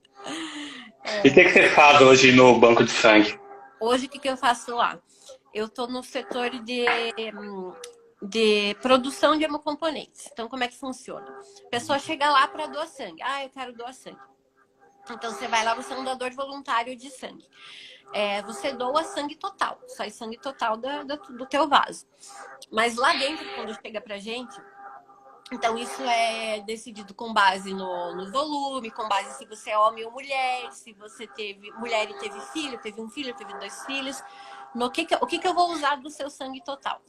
É. 1.03 1.27
E 1.27 1.29
o 1.29 1.33
que, 1.35 1.43
que 1.43 1.49
você 1.51 1.69
faz 1.69 2.01
hoje 2.01 2.31
no 2.31 2.57
banco 2.57 2.83
de 2.83 2.89
sangue? 2.89 3.39
Hoje, 3.79 4.05
o 4.05 4.09
que, 4.09 4.19
que 4.19 4.29
eu 4.29 4.37
faço 4.37 4.75
lá? 4.75 4.99
Eu 5.53 5.65
estou 5.65 5.87
no 5.87 6.03
setor 6.03 6.49
de, 6.49 6.85
de 8.21 8.75
produção 8.81 9.37
de 9.37 9.43
hemocomponentes. 9.43 10.29
Então, 10.31 10.47
como 10.47 10.63
é 10.63 10.67
que 10.67 10.77
funciona? 10.77 11.27
A 11.65 11.69
pessoa 11.69 11.99
chega 11.99 12.29
lá 12.29 12.47
para 12.47 12.67
doar 12.67 12.87
sangue. 12.87 13.21
Ah, 13.21 13.43
eu 13.43 13.49
quero 13.49 13.73
doar 13.73 13.93
sangue. 13.93 14.19
Então, 15.09 15.31
você 15.31 15.47
vai 15.47 15.63
lá, 15.63 15.75
você 15.75 15.93
é 15.93 15.97
um 15.97 16.03
doador 16.03 16.31
voluntário 16.33 16.95
de 16.95 17.09
sangue. 17.09 17.47
É, 18.13 18.41
você 18.43 18.71
doa 18.71 19.03
sangue 19.03 19.35
total, 19.35 19.79
sai 19.87 20.09
sangue 20.09 20.37
total 20.37 20.77
do, 20.77 21.05
do, 21.05 21.17
do 21.37 21.45
teu 21.45 21.67
vaso. 21.67 22.05
Mas 22.71 22.95
lá 22.95 23.13
dentro, 23.13 23.45
quando 23.55 23.75
chega 23.81 23.99
pra 23.99 24.17
gente, 24.17 24.55
então, 25.51 25.77
isso 25.77 26.01
é 26.01 26.59
decidido 26.61 27.13
com 27.13 27.31
base 27.31 27.73
no, 27.73 28.15
no, 28.15 28.31
volume, 28.31 28.89
com 28.89 29.07
base 29.07 29.37
se 29.37 29.45
você 29.45 29.69
é 29.69 29.77
homem 29.77 30.03
ou 30.03 30.11
mulher, 30.11 30.71
se 30.71 30.91
você 30.93 31.27
teve 31.27 31.71
mulher 31.73 32.09
e 32.09 32.17
teve 32.17 32.39
filho, 32.51 32.79
teve 32.79 32.99
um 32.99 33.09
filho, 33.09 33.35
teve 33.35 33.53
dois 33.53 33.85
filhos, 33.85 34.23
no 34.73 34.89
que, 34.89 35.05
que 35.05 35.15
o 35.15 35.27
que, 35.27 35.37
que 35.37 35.47
eu 35.47 35.53
vou 35.53 35.71
usar 35.71 35.97
do 35.97 36.09
seu 36.09 36.29
sangue 36.29 36.63
total. 36.63 36.99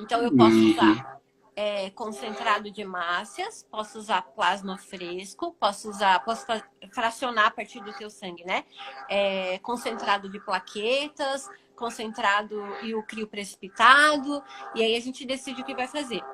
Então, 0.00 0.22
eu 0.22 0.34
posso 0.34 0.56
uhum. 0.56 0.72
usar 0.72 1.20
é, 1.54 1.90
concentrado 1.90 2.70
de 2.70 2.80
hemácias, 2.80 3.66
posso 3.70 3.98
usar 3.98 4.22
plasma 4.22 4.78
fresco, 4.78 5.54
posso 5.60 5.90
usar, 5.90 6.24
posso 6.24 6.46
fracionar 6.90 7.46
a 7.46 7.50
partir 7.50 7.80
do 7.80 7.92
teu 7.92 8.08
sangue, 8.08 8.44
né? 8.44 8.64
É, 9.08 9.58
concentrado 9.58 10.28
de 10.28 10.40
plaquetas, 10.40 11.48
concentrado 11.76 12.64
e 12.82 12.94
o 12.94 13.02
crio 13.02 13.26
precipitado, 13.26 14.42
e 14.74 14.82
aí 14.82 14.96
a 14.96 15.00
gente 15.00 15.24
decide 15.26 15.62
o 15.62 15.64
que 15.64 15.74
vai 15.74 15.86
fazer. 15.86 16.24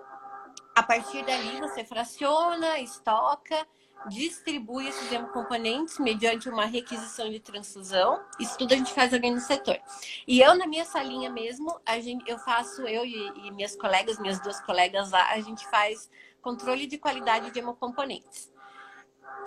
A 0.81 0.83
partir 0.83 1.23
dali, 1.27 1.61
você 1.61 1.85
fraciona, 1.85 2.79
estoca, 2.79 3.67
distribui 4.09 4.89
esses 4.89 5.13
hemocomponentes 5.13 5.99
mediante 5.99 6.49
uma 6.49 6.65
requisição 6.65 7.29
de 7.29 7.39
transfusão. 7.39 8.25
Isso 8.41 8.57
tudo 8.57 8.73
a 8.73 8.79
gente 8.79 8.91
faz 8.95 9.13
ali 9.13 9.31
no 9.31 9.41
setor. 9.41 9.79
E 10.27 10.41
eu, 10.41 10.55
na 10.55 10.67
minha 10.67 10.87
salinha 10.87 11.29
mesmo, 11.29 11.79
a 11.85 12.01
gente, 12.01 12.27
eu 12.27 12.39
faço, 12.39 12.81
eu 12.89 13.05
e, 13.05 13.47
e 13.47 13.51
minhas 13.51 13.77
colegas, 13.77 14.19
minhas 14.19 14.41
duas 14.41 14.59
colegas 14.63 15.11
lá, 15.11 15.29
a 15.29 15.41
gente 15.43 15.69
faz 15.69 16.11
controle 16.41 16.87
de 16.87 16.97
qualidade 16.97 17.51
de 17.51 17.59
hemocomponentes. 17.59 18.51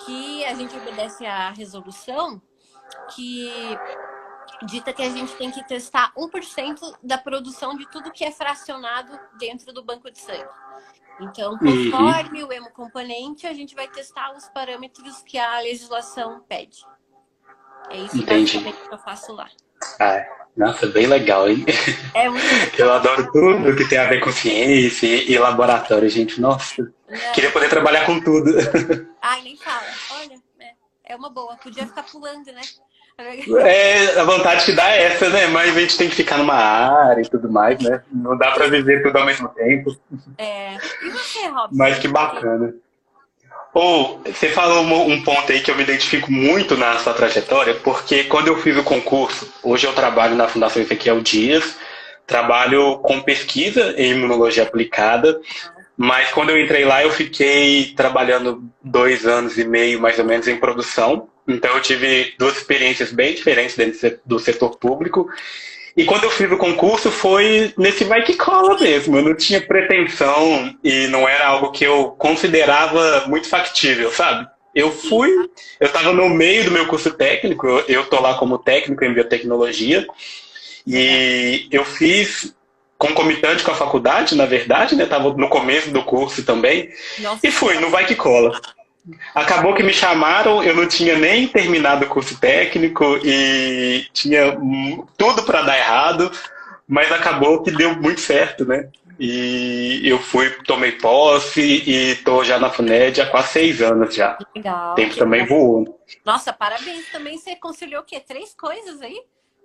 Que 0.06 0.46
a 0.46 0.54
gente 0.54 0.78
obedece 0.78 1.26
à 1.26 1.50
resolução 1.50 2.40
que 3.16 3.76
dita 4.68 4.94
que 4.94 5.02
a 5.02 5.10
gente 5.10 5.36
tem 5.36 5.50
que 5.50 5.68
testar 5.68 6.14
1% 6.16 7.00
da 7.02 7.18
produção 7.18 7.76
de 7.76 7.90
tudo 7.90 8.12
que 8.12 8.24
é 8.24 8.32
fracionado 8.32 9.20
dentro 9.40 9.74
do 9.74 9.84
banco 9.84 10.12
de 10.12 10.20
sangue. 10.20 10.48
Então, 11.20 11.58
conforme 11.58 12.44
uhum. 12.44 12.50
o 12.50 12.54
hemocomponente, 12.54 13.46
a 13.46 13.54
gente 13.54 13.76
vai 13.76 13.88
testar 13.88 14.36
os 14.36 14.48
parâmetros 14.50 15.22
que 15.24 15.38
a 15.38 15.60
legislação 15.60 16.44
pede. 16.48 16.86
É 17.90 17.98
isso 17.98 18.18
Entendi. 18.18 18.60
que 18.60 18.94
eu 18.94 18.98
faço 18.98 19.34
lá. 19.34 19.48
Ah, 20.00 20.26
nossa, 20.56 20.88
bem 20.88 21.08
legal, 21.08 21.50
hein? 21.50 21.66
É 22.14 22.30
muito. 22.30 22.46
Eu 22.78 22.94
adoro 22.94 23.32
tudo 23.32 23.76
que 23.76 23.88
tem 23.88 23.98
a 23.98 24.08
ver 24.08 24.22
com 24.22 24.32
ciência 24.32 25.08
e 25.08 25.38
laboratório, 25.38 26.08
gente. 26.10 26.40
Nossa, 26.40 26.94
queria 27.34 27.52
poder 27.52 27.70
trabalhar 27.70 28.06
com 28.06 28.20
tudo. 28.22 28.52
Ai, 29.22 29.42
nem 29.42 29.58
fala. 29.58 29.88
Olha, 30.12 30.36
é, 30.60 30.74
é 31.06 31.16
uma 31.16 31.30
boa. 31.30 31.58
Podia 31.58 31.86
ficar 31.86 32.04
pulando, 32.04 32.52
né? 32.52 32.62
É, 33.18 34.18
a 34.20 34.24
vontade 34.24 34.66
que 34.66 34.72
dá 34.72 34.90
é 34.90 35.04
essa, 35.04 35.30
né? 35.30 35.48
Mas 35.48 35.76
a 35.76 35.80
gente 35.80 35.98
tem 35.98 36.10
que 36.10 36.16
ficar 36.16 36.38
numa 36.38 36.56
área 36.56 37.22
e 37.22 37.30
tudo 37.30 37.52
mais, 37.52 37.80
né? 37.80 38.02
Não 38.12 38.38
dá 38.38 38.52
para 38.52 38.68
viver 38.68 39.04
tudo 39.04 39.18
ao 39.18 39.26
mesmo 39.26 39.48
tempo. 39.50 39.96
É. 40.38 40.76
E 40.76 41.10
você, 41.10 41.48
Robson? 41.48 41.70
Mas 41.72 42.00
que 42.00 42.08
bacana. 42.08 42.74
Ou, 43.74 44.22
oh, 44.24 44.32
você 44.32 44.50
falou 44.50 44.84
um 44.84 45.24
ponto 45.24 45.52
aí 45.52 45.60
que 45.60 45.72
eu 45.72 45.76
me 45.76 45.82
identifico 45.82 46.32
muito 46.32 46.78
na 46.78 47.00
sua 47.00 47.14
trajetória, 47.14 47.74
porque 47.74 48.26
quando 48.26 48.48
eu 48.48 48.58
fiz 48.58 48.78
o 48.78 48.84
concurso, 48.84 49.52
hoje 49.64 49.88
eu 49.88 49.94
trabalho 49.94 50.36
na 50.36 50.48
Fundação 50.48 50.80
Ezequiel 50.80 51.22
Dias, 51.22 51.76
trabalho 52.28 53.00
com 53.00 53.20
pesquisa 53.20 53.96
em 53.98 54.12
imunologia 54.12 54.62
aplicada, 54.62 55.42
mas 55.98 56.32
quando 56.32 56.50
eu 56.50 56.60
entrei 56.60 56.86
lá, 56.86 57.04
eu 57.04 57.12
fiquei 57.12 57.94
trabalhando 57.96 58.64
dois 58.82 59.26
anos 59.26 59.58
e 59.58 59.64
meio, 59.64 60.00
mais 60.00 60.18
ou 60.18 60.26
menos, 60.26 60.48
em 60.48 60.58
produção. 60.58 61.30
Então, 61.48 61.76
eu 61.76 61.82
tive 61.82 62.34
duas 62.38 62.58
experiências 62.58 63.12
bem 63.12 63.36
diferentes 63.36 63.76
dentro 63.76 64.20
do 64.26 64.40
setor 64.40 64.78
público. 64.78 65.30
E 65.96 66.06
quando 66.06 66.24
eu 66.24 66.32
fiz 66.32 66.52
o 66.52 66.58
concurso, 66.58 67.12
foi 67.12 67.72
nesse 67.78 68.04
vai 68.04 68.24
que 68.24 68.36
cola 68.36 68.80
mesmo. 68.80 69.18
Eu 69.18 69.22
não 69.22 69.36
tinha 69.36 69.62
pretensão 69.62 70.76
e 70.84 71.08
não 71.08 71.30
era 71.30 71.48
algo 71.48 71.72
que 71.72 71.84
eu 71.84 72.12
considerava 72.18 73.26
muito 73.28 73.48
factível, 73.48 74.12
sabe? 74.12 74.48
Eu 74.74 74.92
fui, 74.92 75.30
eu 75.80 75.86
estava 75.86 76.12
no 76.12 76.28
meio 76.30 76.66
do 76.66 76.72
meu 76.72 76.88
curso 76.88 77.12
técnico, 77.12 77.68
eu 77.88 78.02
estou 78.02 78.20
lá 78.20 78.34
como 78.34 78.58
técnico 78.58 79.06
em 79.06 79.14
biotecnologia, 79.14 80.04
e 80.88 81.68
eu 81.72 81.86
fiz 81.86 82.56
concomitante 83.08 83.64
com 83.64 83.72
a 83.72 83.76
faculdade, 83.76 84.36
na 84.36 84.46
verdade, 84.46 84.96
né? 84.96 85.06
Tava 85.06 85.34
no 85.34 85.50
começo 85.50 85.92
do 85.92 86.04
curso 86.04 86.44
também. 86.44 86.90
Nossa. 87.20 87.46
E 87.46 87.52
fui, 87.52 87.78
não 87.80 87.92
vai 87.92 88.06
que 88.06 88.16
cola. 88.16 88.60
Acabou 89.36 89.76
que 89.76 89.84
me 89.84 89.94
chamaram, 89.94 90.64
eu 90.64 90.74
não 90.74 90.88
tinha 90.88 91.18
nem 91.18 91.46
terminado 91.46 92.06
o 92.06 92.08
curso 92.08 92.40
técnico 92.40 93.20
e 93.22 94.06
tinha 94.14 94.58
tudo 95.18 95.44
para 95.44 95.64
dar 95.64 95.78
errado, 95.78 96.32
mas 96.88 97.12
acabou 97.12 97.62
que 97.62 97.72
deu 97.72 97.94
muito 97.98 98.22
certo, 98.22 98.64
né? 98.64 98.88
E 99.20 100.02
eu 100.06 100.18
fui, 100.18 100.50
tomei 100.64 100.94
posse 100.94 101.62
e 101.62 102.16
tô 102.24 102.44
já 102.44 102.58
na 102.58 102.70
FUNED 102.70 103.22
há 103.22 103.26
quase 103.26 103.50
seis 103.50 103.82
anos 103.82 104.16
já. 104.16 104.38
Legal. 104.56 104.96
Tempo 104.96 105.16
também 105.18 105.46
voou. 105.46 106.00
Nossa, 106.26 106.54
parabéns 106.54 107.12
também. 107.12 107.38
Você 107.38 107.56
conciliou 107.58 108.02
o 108.02 108.06
quê? 108.06 108.22
Três 108.26 108.56
coisas 108.56 109.02
aí? 109.02 109.22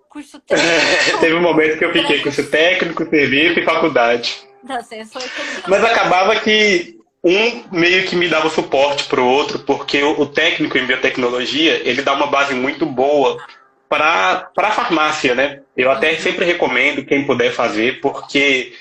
Curso 0.09 0.39
técnico. 0.47 1.21
Teve 1.21 1.35
um 1.35 1.43
momento 1.43 1.79
que 1.79 1.85
eu 1.85 1.93
fiquei 1.93 2.21
curso 2.21 2.45
técnico, 2.51 3.09
serviço 3.09 3.61
e 3.61 3.65
faculdade. 3.65 4.37
Não, 4.63 4.81
Mas 5.69 5.85
acabava 5.85 6.37
que 6.41 6.99
um 7.23 7.65
meio 7.73 8.07
que 8.07 8.17
me 8.17 8.29
dava 8.29 8.49
suporte 8.49 9.05
para 9.05 9.21
o 9.21 9.27
outro, 9.27 9.59
porque 9.61 10.03
o 10.03 10.27
técnico 10.27 10.79
em 10.79 10.87
biotecnologia, 10.87 11.81
ele 11.85 12.03
dá 12.03 12.13
uma 12.13 12.27
base 12.27 12.55
muito 12.55 12.87
boa 12.87 13.39
para 13.89 14.51
a 14.57 14.71
farmácia, 14.71 15.35
né? 15.35 15.61
Eu 15.77 15.91
até 15.91 16.13
uhum. 16.13 16.19
sempre 16.19 16.45
recomendo 16.45 17.05
quem 17.05 17.25
puder 17.25 17.53
fazer, 17.53 18.01
porque 18.01 18.73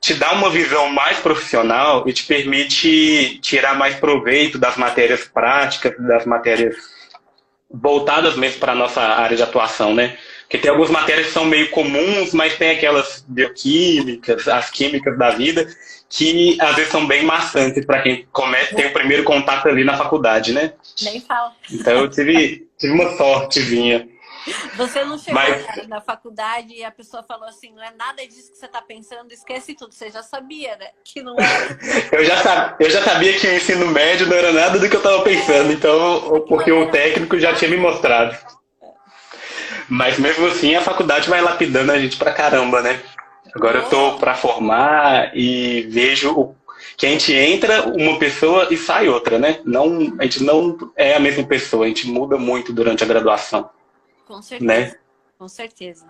te 0.00 0.14
dá 0.14 0.32
uma 0.32 0.50
visão 0.50 0.88
mais 0.90 1.18
profissional 1.18 2.06
e 2.06 2.12
te 2.12 2.24
permite 2.24 3.38
tirar 3.40 3.76
mais 3.76 3.94
proveito 3.94 4.58
das 4.58 4.76
matérias 4.76 5.24
práticas, 5.24 5.94
das 5.98 6.26
matérias 6.26 6.76
voltadas 7.70 8.36
mesmo 8.36 8.60
para 8.60 8.72
a 8.72 8.76
nossa 8.76 9.00
área 9.00 9.36
de 9.36 9.42
atuação, 9.42 9.94
né? 9.94 10.16
Porque 10.46 10.58
tem 10.58 10.70
algumas 10.70 10.90
matérias 10.90 11.26
que 11.26 11.32
são 11.32 11.44
meio 11.44 11.70
comuns, 11.70 12.32
mas 12.32 12.56
tem 12.56 12.70
aquelas 12.70 13.24
bioquímicas, 13.26 14.46
as 14.46 14.70
químicas 14.70 15.18
da 15.18 15.30
vida, 15.30 15.66
que 16.08 16.56
às 16.60 16.76
vezes 16.76 16.92
são 16.92 17.04
bem 17.04 17.24
maçantes 17.24 17.84
para 17.84 18.00
quem 18.00 18.24
começa, 18.32 18.74
tem 18.76 18.86
o 18.86 18.92
primeiro 18.92 19.24
contato 19.24 19.68
ali 19.68 19.82
na 19.82 19.96
faculdade, 19.96 20.52
né? 20.52 20.74
Nem 21.02 21.20
fala. 21.20 21.52
Então 21.70 21.94
eu 21.94 22.08
tive, 22.08 22.68
tive 22.78 22.92
uma 22.92 23.16
sortezinha. 23.16 24.08
Você 24.76 25.04
não 25.04 25.18
chegou 25.18 25.34
Mas... 25.34 25.88
na 25.88 26.00
faculdade 26.00 26.72
e 26.72 26.84
a 26.84 26.90
pessoa 26.92 27.24
falou 27.24 27.48
assim, 27.48 27.72
não 27.72 27.82
é 27.82 27.92
nada 27.98 28.24
disso 28.24 28.52
que 28.52 28.58
você 28.58 28.66
está 28.66 28.80
pensando, 28.80 29.32
esquece 29.32 29.74
tudo. 29.74 29.92
Você 29.92 30.08
já 30.08 30.22
sabia, 30.22 30.76
né? 30.76 30.86
Que 31.04 31.20
não 31.20 31.34
era. 31.36 31.76
eu, 32.12 32.24
já 32.24 32.36
sabia, 32.40 32.76
eu 32.78 32.90
já 32.90 33.02
sabia 33.02 33.36
que 33.36 33.46
o 33.48 33.56
ensino 33.56 33.86
médio 33.88 34.28
não 34.28 34.36
era 34.36 34.52
nada 34.52 34.78
do 34.78 34.88
que 34.88 34.94
eu 34.94 35.00
estava 35.00 35.22
pensando, 35.22 35.72
então, 35.72 36.44
porque 36.48 36.70
o 36.70 36.88
técnico 36.92 37.36
já 37.40 37.52
tinha 37.54 37.70
me 37.70 37.76
mostrado. 37.76 38.36
Mas 39.88 40.18
mesmo 40.18 40.46
assim, 40.46 40.74
a 40.74 40.80
faculdade 40.80 41.28
vai 41.28 41.40
lapidando 41.40 41.92
a 41.92 41.98
gente 41.98 42.16
pra 42.16 42.32
caramba, 42.32 42.82
né? 42.82 43.00
Agora 43.54 43.78
eu 43.78 43.88
tô 43.88 44.18
para 44.18 44.34
formar 44.34 45.30
e 45.34 45.86
vejo 45.88 46.30
o, 46.32 46.54
que 46.96 47.06
a 47.06 47.10
gente 47.10 47.32
entra 47.32 47.86
uma 47.88 48.18
pessoa 48.18 48.68
e 48.70 48.76
sai 48.76 49.08
outra, 49.08 49.38
né? 49.38 49.60
Não, 49.64 50.14
a 50.18 50.24
gente 50.24 50.42
não 50.42 50.76
é 50.96 51.14
a 51.14 51.20
mesma 51.20 51.44
pessoa, 51.44 51.84
a 51.84 51.88
gente 51.88 52.06
muda 52.06 52.36
muito 52.36 52.72
durante 52.72 53.04
a 53.04 53.06
graduação. 53.06 53.70
Com 54.26 54.42
certeza. 54.42 54.64
Né? 54.72 54.94
Com 55.38 55.48
certeza. 55.48 56.06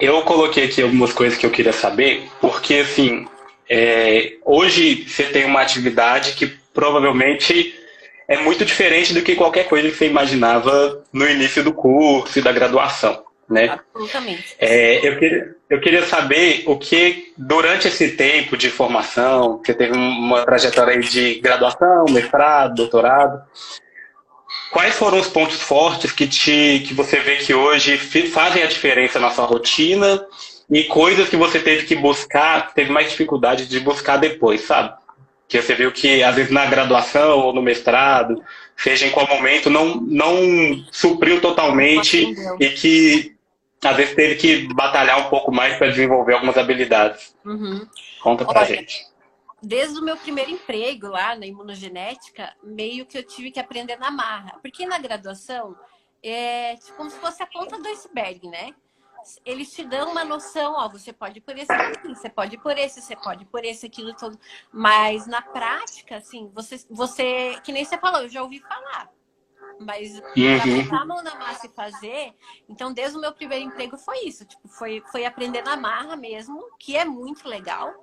Eu 0.00 0.22
coloquei 0.22 0.64
aqui 0.64 0.82
algumas 0.82 1.12
coisas 1.12 1.38
que 1.38 1.46
eu 1.46 1.50
queria 1.50 1.72
saber, 1.72 2.28
porque 2.40 2.74
assim, 2.74 3.26
é, 3.68 4.36
hoje 4.44 5.08
você 5.08 5.24
tem 5.24 5.44
uma 5.44 5.60
atividade 5.60 6.32
que 6.32 6.46
provavelmente 6.72 7.77
é 8.28 8.36
muito 8.36 8.64
diferente 8.64 9.14
do 9.14 9.22
que 9.22 9.34
qualquer 9.34 9.66
coisa 9.66 9.88
que 9.88 9.96
você 9.96 10.06
imaginava 10.06 11.02
no 11.10 11.26
início 11.26 11.64
do 11.64 11.72
curso 11.72 12.38
e 12.38 12.42
da 12.42 12.52
graduação. 12.52 13.24
Né? 13.48 13.80
Absolutamente. 13.94 14.54
É, 14.58 15.08
eu, 15.08 15.18
queria, 15.18 15.56
eu 15.70 15.80
queria 15.80 16.04
saber 16.04 16.64
o 16.66 16.76
que, 16.76 17.32
durante 17.38 17.88
esse 17.88 18.10
tempo 18.10 18.58
de 18.58 18.68
formação, 18.68 19.58
você 19.64 19.72
teve 19.72 19.96
uma 19.96 20.44
trajetória 20.44 21.00
de 21.00 21.40
graduação, 21.40 22.04
mestrado, 22.10 22.74
doutorado, 22.74 23.42
quais 24.70 24.96
foram 24.96 25.18
os 25.18 25.28
pontos 25.28 25.62
fortes 25.62 26.12
que, 26.12 26.26
te, 26.26 26.84
que 26.86 26.92
você 26.92 27.20
vê 27.20 27.36
que 27.36 27.54
hoje 27.54 27.96
fazem 27.96 28.62
a 28.62 28.66
diferença 28.66 29.18
na 29.18 29.30
sua 29.30 29.46
rotina 29.46 30.22
e 30.70 30.84
coisas 30.84 31.30
que 31.30 31.36
você 31.36 31.58
teve 31.58 31.86
que 31.86 31.96
buscar, 31.96 32.74
teve 32.74 32.92
mais 32.92 33.08
dificuldade 33.08 33.66
de 33.66 33.80
buscar 33.80 34.18
depois, 34.18 34.60
sabe? 34.60 34.92
Que 35.48 35.60
você 35.60 35.74
viu 35.74 35.90
que 35.90 36.22
às 36.22 36.36
vezes 36.36 36.52
na 36.52 36.66
graduação 36.66 37.38
ou 37.38 37.52
no 37.52 37.62
mestrado, 37.62 38.44
seja 38.76 39.06
em 39.06 39.10
qual 39.10 39.26
momento, 39.26 39.70
não, 39.70 39.96
não 39.96 40.84
supriu 40.92 41.40
totalmente 41.40 42.34
e 42.60 42.70
que 42.70 43.36
às 43.82 43.96
vezes 43.96 44.14
teve 44.14 44.34
que 44.34 44.74
batalhar 44.74 45.26
um 45.26 45.30
pouco 45.30 45.50
mais 45.50 45.76
para 45.76 45.88
desenvolver 45.88 46.34
algumas 46.34 46.58
habilidades. 46.58 47.34
Uhum. 47.44 47.86
Conta 48.20 48.44
pra 48.44 48.60
Olha, 48.60 48.76
gente. 48.76 49.06
Desde 49.62 49.98
o 49.98 50.04
meu 50.04 50.16
primeiro 50.16 50.50
emprego 50.50 51.08
lá 51.08 51.34
na 51.34 51.46
imunogenética, 51.46 52.54
meio 52.62 53.06
que 53.06 53.16
eu 53.18 53.22
tive 53.22 53.50
que 53.50 53.58
aprender 53.58 53.96
na 53.96 54.10
marra. 54.10 54.58
Porque 54.62 54.86
na 54.86 54.98
graduação, 54.98 55.74
é 56.22 56.76
tipo 56.76 56.96
como 56.96 57.10
se 57.10 57.18
fosse 57.18 57.42
a 57.42 57.46
ponta 57.46 57.78
do 57.78 57.88
iceberg, 57.88 58.48
né? 58.48 58.74
Eles 59.44 59.72
te 59.72 59.84
dão 59.84 60.10
uma 60.10 60.24
noção, 60.24 60.74
ó, 60.74 60.88
você 60.88 61.12
pode 61.12 61.40
por 61.40 61.56
esse 61.56 61.72
aqui, 61.72 62.08
você 62.08 62.28
pode 62.28 62.58
por 62.58 62.76
esse, 62.76 63.00
você 63.00 63.16
pode 63.16 63.44
por 63.46 63.64
esse, 63.64 63.86
aquilo 63.86 64.14
todo. 64.14 64.38
Mas 64.72 65.26
na 65.26 65.42
prática, 65.42 66.16
assim, 66.16 66.50
você, 66.54 66.84
você 66.90 67.60
que 67.62 67.72
nem 67.72 67.84
você 67.84 67.98
falou, 67.98 68.22
eu 68.22 68.28
já 68.28 68.42
ouvi 68.42 68.60
falar. 68.60 69.10
Mas 69.80 70.20
uhum. 70.36 70.82
botar 70.82 71.02
a 71.02 71.06
mão 71.06 71.22
na 71.22 71.36
massa 71.36 71.66
e 71.66 71.70
fazer, 71.70 72.34
então 72.68 72.92
desde 72.92 73.16
o 73.16 73.20
meu 73.20 73.32
primeiro 73.32 73.64
emprego 73.64 73.96
foi 73.96 74.24
isso, 74.24 74.44
tipo, 74.44 74.66
foi, 74.66 75.02
foi 75.12 75.24
aprender 75.24 75.62
na 75.62 75.76
marra 75.76 76.16
mesmo, 76.16 76.68
que 76.80 76.96
é 76.96 77.04
muito 77.04 77.48
legal 77.48 77.94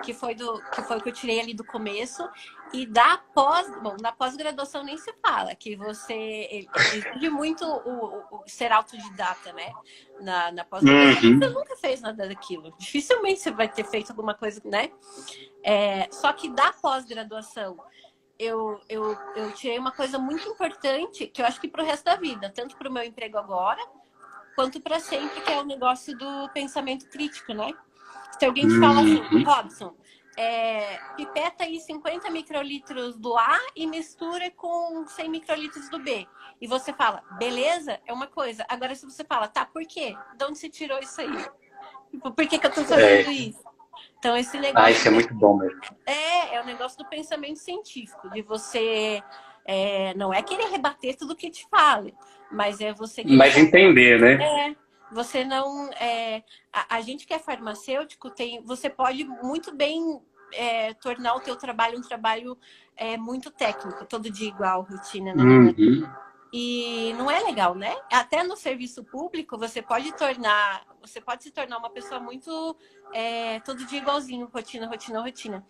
que 0.00 0.14
foi 0.14 0.34
do 0.34 0.60
que 0.70 0.82
foi 0.82 0.96
o 0.96 1.00
que 1.02 1.08
eu 1.08 1.12
tirei 1.12 1.40
ali 1.40 1.54
do 1.54 1.64
começo 1.64 2.28
e 2.72 2.86
da 2.86 3.18
pós, 3.34 3.70
bom, 3.82 3.96
na 4.00 4.12
pós-graduação 4.12 4.82
nem 4.82 4.96
se 4.96 5.12
fala 5.22 5.54
que 5.54 5.76
você 5.76 6.66
exige 6.82 7.28
muito 7.28 7.64
o, 7.64 8.36
o, 8.36 8.42
ser 8.46 8.72
autodidata, 8.72 9.52
né? 9.52 9.72
Na, 10.20 10.50
na 10.52 10.64
pós-graduação 10.64 11.30
uhum. 11.30 11.38
você 11.38 11.48
nunca 11.48 11.76
fez 11.76 12.00
nada 12.00 12.26
daquilo. 12.26 12.72
Dificilmente 12.78 13.40
você 13.40 13.50
vai 13.50 13.68
ter 13.68 13.84
feito 13.84 14.10
alguma 14.10 14.34
coisa, 14.34 14.60
né? 14.64 14.90
É, 15.62 16.08
só 16.10 16.32
que 16.32 16.48
da 16.48 16.72
pós-graduação 16.72 17.78
eu, 18.38 18.80
eu, 18.88 19.16
eu 19.36 19.52
tirei 19.52 19.78
uma 19.78 19.92
coisa 19.92 20.18
muito 20.18 20.48
importante 20.48 21.26
que 21.26 21.42
eu 21.42 21.46
acho 21.46 21.60
que 21.60 21.68
para 21.68 21.82
o 21.82 21.86
resto 21.86 22.04
da 22.04 22.16
vida, 22.16 22.50
tanto 22.50 22.76
para 22.76 22.88
o 22.88 22.92
meu 22.92 23.04
emprego 23.04 23.38
agora 23.38 23.82
quanto 24.54 24.80
para 24.80 25.00
sempre, 25.00 25.40
que 25.40 25.52
é 25.52 25.60
o 25.60 25.64
negócio 25.64 26.16
do 26.16 26.48
pensamento 26.50 27.08
crítico, 27.08 27.52
né? 27.52 27.72
Se 28.38 28.44
alguém 28.44 28.66
te 28.66 28.78
fala 28.80 29.00
assim, 29.00 29.20
uhum. 29.20 29.44
Robson, 29.44 29.94
é, 30.36 30.98
pipeta 31.16 31.64
aí 31.64 31.78
50 31.78 32.30
microlitros 32.30 33.16
do 33.16 33.36
A 33.36 33.58
e 33.76 33.86
mistura 33.86 34.50
com 34.50 35.04
100 35.06 35.28
microlitros 35.28 35.88
do 35.88 35.98
B. 35.98 36.26
E 36.60 36.66
você 36.66 36.92
fala, 36.92 37.22
beleza, 37.38 38.00
é 38.06 38.12
uma 38.12 38.26
coisa. 38.26 38.64
Agora, 38.68 38.94
se 38.94 39.04
você 39.04 39.24
fala, 39.24 39.48
tá, 39.48 39.66
por 39.66 39.84
quê? 39.84 40.14
De 40.36 40.44
onde 40.44 40.58
você 40.58 40.68
tirou 40.68 40.98
isso 41.00 41.20
aí? 41.20 41.46
Tipo, 42.10 42.30
por 42.30 42.46
que, 42.46 42.58
que 42.58 42.66
eu 42.66 42.72
tô 42.72 42.84
fazendo 42.84 43.30
é. 43.30 43.32
isso? 43.32 43.62
Então, 44.18 44.36
esse 44.36 44.58
negócio. 44.58 44.86
Ah, 44.86 44.90
isso 44.90 45.08
é 45.08 45.10
muito 45.10 45.34
bom 45.34 45.56
mesmo. 45.56 45.80
É, 46.06 46.54
é 46.54 46.62
o 46.62 46.64
negócio 46.64 46.96
do 46.96 47.04
pensamento 47.06 47.58
científico, 47.58 48.30
de 48.30 48.42
você. 48.42 49.22
É, 49.64 50.14
não 50.14 50.32
é 50.32 50.42
querer 50.42 50.66
rebater 50.66 51.16
tudo 51.16 51.36
que 51.36 51.50
te 51.50 51.66
fale, 51.68 52.14
mas 52.50 52.80
é 52.80 52.92
você. 52.92 53.24
Mas 53.24 53.56
entender, 53.56 54.20
né? 54.20 54.68
É, 54.68 54.76
você 55.12 55.44
não. 55.44 55.90
É, 55.92 56.42
a, 56.72 56.96
a, 56.96 57.00
gente 57.00 57.26
que 57.26 57.34
é 57.34 57.38
farmacêutico 57.38 58.30
tem. 58.30 58.62
Você 58.64 58.88
pode 58.88 59.24
muito 59.24 59.74
bem 59.74 60.20
é, 60.52 60.94
tornar 60.94 61.34
o 61.34 61.40
teu 61.40 61.56
trabalho 61.56 61.98
um 61.98 62.02
trabalho 62.02 62.58
é, 62.96 63.16
muito 63.16 63.50
técnico, 63.50 64.04
todo 64.06 64.30
dia 64.30 64.48
igual, 64.48 64.82
rotina, 64.82 65.34
né? 65.34 65.42
Uhum. 65.42 66.08
E 66.52 67.14
não 67.16 67.30
é 67.30 67.40
legal, 67.40 67.74
né? 67.74 67.96
Até 68.12 68.42
no 68.42 68.56
serviço 68.56 69.02
público 69.02 69.56
você 69.56 69.80
pode 69.80 70.12
tornar, 70.12 70.84
você 71.00 71.20
pode 71.20 71.42
se 71.42 71.50
tornar 71.50 71.78
uma 71.78 71.88
pessoa 71.88 72.20
muito 72.20 72.76
é, 73.12 73.60
todo 73.60 73.86
dia 73.86 73.98
igualzinho, 73.98 74.50
rotina, 74.52 74.86
rotina, 74.86 75.22
rotina. 75.22 75.66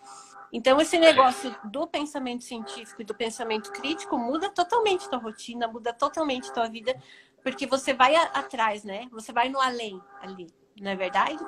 Então 0.53 0.81
esse 0.81 0.99
negócio 0.99 1.55
do 1.65 1.87
pensamento 1.87 2.43
científico 2.45 3.01
e 3.01 3.05
do 3.05 3.15
pensamento 3.15 3.71
crítico 3.73 4.19
muda 4.19 4.51
totalmente 4.51 5.09
tua 5.09 5.19
rotina, 5.19 5.69
muda 5.69 5.93
totalmente 5.93 6.53
tua 6.53 6.69
vida, 6.69 6.95
porque 7.43 7.67
você 7.67 7.93
vai 7.93 8.15
atrás, 8.15 8.85
né? 8.85 9.09
Você 9.11 9.33
vai 9.33 9.49
no 9.49 9.61
além 9.61 10.01
ali, 10.21 10.47
não 10.81 10.91
é 10.91 10.97
verdade? 10.97 11.39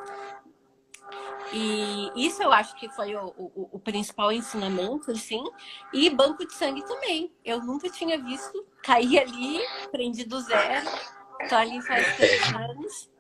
E 1.53 2.11
isso 2.17 2.43
eu 2.43 2.53
acho 2.53 2.75
que 2.77 2.89
foi 2.89 3.15
o, 3.15 3.27
o, 3.37 3.69
o, 3.73 3.79
principal 3.79 4.33
ensinamento, 4.33 5.11
assim. 5.11 5.43
E 5.93 6.11
banco 6.11 6.45
de 6.47 6.53
sangue 6.55 6.83
também. 6.85 7.31
Eu 7.45 7.61
nunca 7.61 7.89
tinha 7.89 8.19
visto. 8.19 8.67
Caí 8.83 9.19
ali, 9.19 9.61
aprendi 9.85 10.25
do 10.25 10.41
zero. 10.41 10.87
Tô 11.49 11.55
ali 11.55 11.81
faz 11.83 12.17
três 12.17 12.55
anos. 12.55 13.11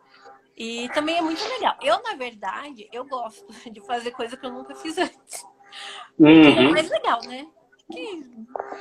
E 0.56 0.88
também 0.90 1.18
é 1.18 1.20
muito 1.20 1.44
legal. 1.46 1.76
Eu, 1.82 2.02
na 2.02 2.14
verdade, 2.14 2.88
eu 2.92 3.04
gosto 3.04 3.46
de 3.70 3.80
fazer 3.82 4.10
coisa 4.12 4.36
que 4.36 4.46
eu 4.46 4.52
nunca 4.52 4.74
fiz 4.74 4.96
antes. 4.98 5.44
É 6.18 6.22
uhum. 6.22 6.68
É 6.68 6.70
mais 6.70 6.88
legal, 6.88 7.20
né? 7.26 7.46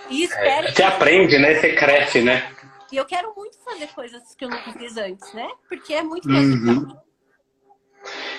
E 0.10 0.24
espero. 0.24 0.68
É, 0.68 0.72
você 0.72 0.84
aprende, 0.84 1.38
né? 1.38 1.56
Você 1.56 1.76
cresce, 1.76 2.22
né? 2.22 2.56
E 2.94 2.98
eu 2.98 3.06
quero 3.06 3.34
muito 3.36 3.58
fazer 3.66 3.88
coisas 3.88 4.22
que 4.38 4.46
eu 4.46 4.50
nunca 4.52 4.72
fiz 4.72 4.96
antes, 4.98 5.34
né? 5.34 5.50
Porque 5.68 5.96
é 5.96 6.04
muito 6.04 6.30
mais 6.30 6.46
uhum. 6.46 6.96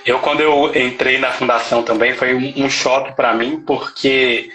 Eu, 0.07 0.21
quando 0.21 0.43
eu 0.43 0.73
entrei 0.77 1.19
na 1.19 1.33
fundação 1.33 1.83
também, 1.83 2.15
foi 2.15 2.35
um, 2.35 2.65
um 2.65 2.71
choque 2.71 3.17
para 3.17 3.35
mim, 3.35 3.65
porque 3.67 4.53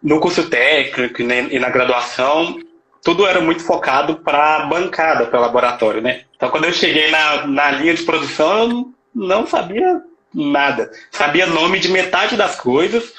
no 0.00 0.20
curso 0.20 0.48
técnico 0.48 1.20
e 1.20 1.58
na 1.58 1.68
graduação, 1.68 2.60
tudo 3.02 3.26
era 3.26 3.40
muito 3.40 3.64
focado 3.64 4.18
para 4.18 4.58
a 4.58 4.66
bancada, 4.66 5.26
para 5.26 5.40
o 5.40 5.42
laboratório, 5.42 6.00
né? 6.00 6.22
Então, 6.36 6.48
quando 6.48 6.66
eu 6.66 6.72
cheguei 6.72 7.10
na, 7.10 7.44
na 7.44 7.70
linha 7.72 7.94
de 7.94 8.04
produção, 8.04 8.68
eu 8.68 8.92
não 9.12 9.48
sabia 9.48 10.00
nada. 10.32 10.92
Sabia 11.10 11.44
nome 11.44 11.80
de 11.80 11.88
metade 11.88 12.36
das 12.36 12.54
coisas 12.54 13.12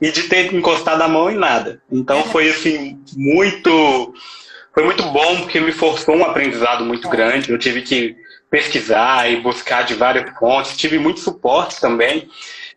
e 0.00 0.12
de 0.12 0.28
ter 0.28 0.54
encostado 0.54 1.02
a 1.02 1.08
mão 1.08 1.28
em 1.28 1.36
nada. 1.36 1.82
Então, 1.90 2.22
foi, 2.22 2.50
assim, 2.50 3.02
muito... 3.16 4.14
Foi 4.76 4.84
muito 4.84 5.04
bom, 5.04 5.38
porque 5.38 5.58
me 5.58 5.72
forçou 5.72 6.14
um 6.14 6.22
aprendizado 6.22 6.84
muito 6.84 7.08
grande. 7.08 7.50
Eu 7.50 7.58
tive 7.58 7.80
que 7.80 8.14
pesquisar 8.50 9.26
e 9.30 9.40
buscar 9.40 9.84
de 9.84 9.94
várias 9.94 10.30
fontes. 10.38 10.76
Tive 10.76 10.98
muito 10.98 11.18
suporte 11.18 11.80
também. 11.80 12.28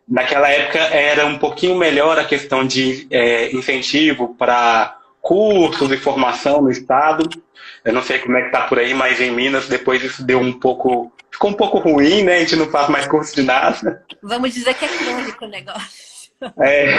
Naquela 0.08 0.48
época 0.48 0.78
era 0.78 1.26
um 1.26 1.36
pouquinho 1.36 1.76
melhor 1.76 2.18
a 2.18 2.24
questão 2.24 2.66
de 2.66 3.06
é, 3.10 3.54
incentivo 3.54 4.34
para 4.34 4.96
cursos 5.20 5.92
e 5.92 5.98
formação 5.98 6.62
no 6.62 6.70
estado. 6.70 7.28
Eu 7.84 7.92
não 7.92 8.02
sei 8.02 8.18
como 8.18 8.38
é 8.38 8.44
que 8.44 8.50
tá 8.50 8.62
por 8.62 8.78
aí, 8.78 8.94
mas 8.94 9.20
em 9.20 9.30
Minas 9.30 9.68
depois 9.68 10.02
isso 10.02 10.24
deu 10.24 10.40
um 10.40 10.58
pouco. 10.58 11.12
Ficou 11.30 11.50
um 11.50 11.54
pouco 11.54 11.80
ruim, 11.80 12.22
né? 12.22 12.36
A 12.36 12.40
gente 12.40 12.56
não 12.56 12.70
faz 12.70 12.88
mais 12.88 13.06
curso 13.06 13.34
de 13.34 13.42
nada. 13.42 14.02
Vamos 14.22 14.54
dizer 14.54 14.72
que 14.72 14.86
é 14.86 14.88
crônico 14.88 15.44
o 15.44 15.48
negócio. 15.48 16.30
É. 16.58 16.94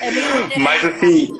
é 0.00 0.58
mas 0.58 0.84
assim, 0.84 1.30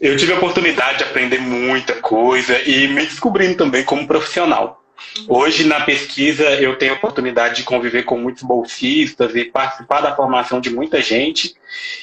eu 0.00 0.16
tive 0.16 0.32
a 0.32 0.36
oportunidade 0.36 0.98
de 0.98 1.04
aprender 1.04 1.38
muita 1.38 1.94
coisa 1.94 2.60
e 2.62 2.88
me 2.88 3.04
descobrindo 3.04 3.56
também 3.56 3.84
como 3.84 4.06
profissional. 4.06 4.82
Hoje, 5.28 5.64
na 5.64 5.80
pesquisa, 5.80 6.44
eu 6.60 6.76
tenho 6.76 6.92
a 6.92 6.96
oportunidade 6.96 7.56
de 7.56 7.62
conviver 7.62 8.04
com 8.04 8.18
muitos 8.18 8.42
bolsistas 8.42 9.34
e 9.34 9.44
participar 9.44 10.00
da 10.00 10.14
formação 10.14 10.60
de 10.60 10.70
muita 10.70 11.00
gente. 11.00 11.54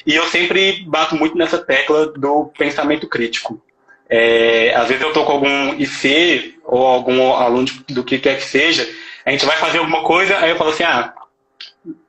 E 0.05 0.15
eu 0.15 0.25
sempre 0.25 0.83
bato 0.87 1.15
muito 1.15 1.37
nessa 1.37 1.57
tecla 1.57 2.07
do 2.07 2.51
pensamento 2.57 3.07
crítico. 3.07 3.61
É, 4.09 4.73
às 4.75 4.87
vezes 4.87 5.01
eu 5.01 5.09
estou 5.09 5.25
com 5.25 5.33
algum 5.33 5.73
IC 5.75 6.59
ou 6.63 6.85
algum 6.85 7.33
aluno 7.33 7.67
do 7.89 8.03
que 8.03 8.17
quer 8.17 8.37
que 8.37 8.45
seja, 8.45 8.87
a 9.25 9.31
gente 9.31 9.45
vai 9.45 9.57
fazer 9.57 9.79
alguma 9.79 10.03
coisa, 10.03 10.37
aí 10.37 10.49
eu 10.51 10.55
falo 10.55 10.69
assim, 10.69 10.83
ah, 10.83 11.13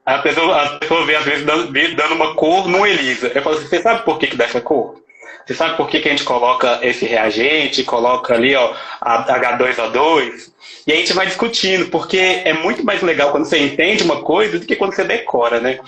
a 0.07 0.18
pessoa, 0.18 0.62
a 0.62 0.78
pessoa 0.78 1.04
vê 1.04 1.16
às 1.16 1.24
vezes 1.24 1.44
dando, 1.44 2.14
uma 2.14 2.35
cor 2.35 2.68
no 2.68 2.87
ELISA. 2.87 3.33
Eu 3.35 3.42
falo 3.42 3.57
assim, 3.57 3.66
você 3.66 3.83
sabe 3.83 4.04
por 4.04 4.18
que, 4.18 4.28
que 4.28 4.37
dá 4.37 4.44
essa 4.44 4.61
cor? 4.61 5.02
Você 5.48 5.54
sabe 5.54 5.78
por 5.78 5.88
que, 5.88 6.00
que 6.00 6.08
a 6.08 6.11
gente 6.11 6.24
coloca 6.24 6.78
esse 6.82 7.06
reagente, 7.06 7.82
coloca 7.82 8.34
ali 8.34 8.54
ó, 8.54 8.74
H2O2? 9.00 10.52
E 10.87 10.92
a 10.92 10.96
gente 10.96 11.14
vai 11.14 11.24
discutindo, 11.24 11.88
porque 11.88 12.18
é 12.18 12.52
muito 12.52 12.84
mais 12.84 13.00
legal 13.00 13.30
quando 13.30 13.46
você 13.46 13.58
entende 13.58 14.02
uma 14.02 14.20
coisa 14.20 14.58
do 14.58 14.66
que 14.66 14.76
quando 14.76 14.94
você 14.94 15.04
decora, 15.04 15.58
né? 15.58 15.78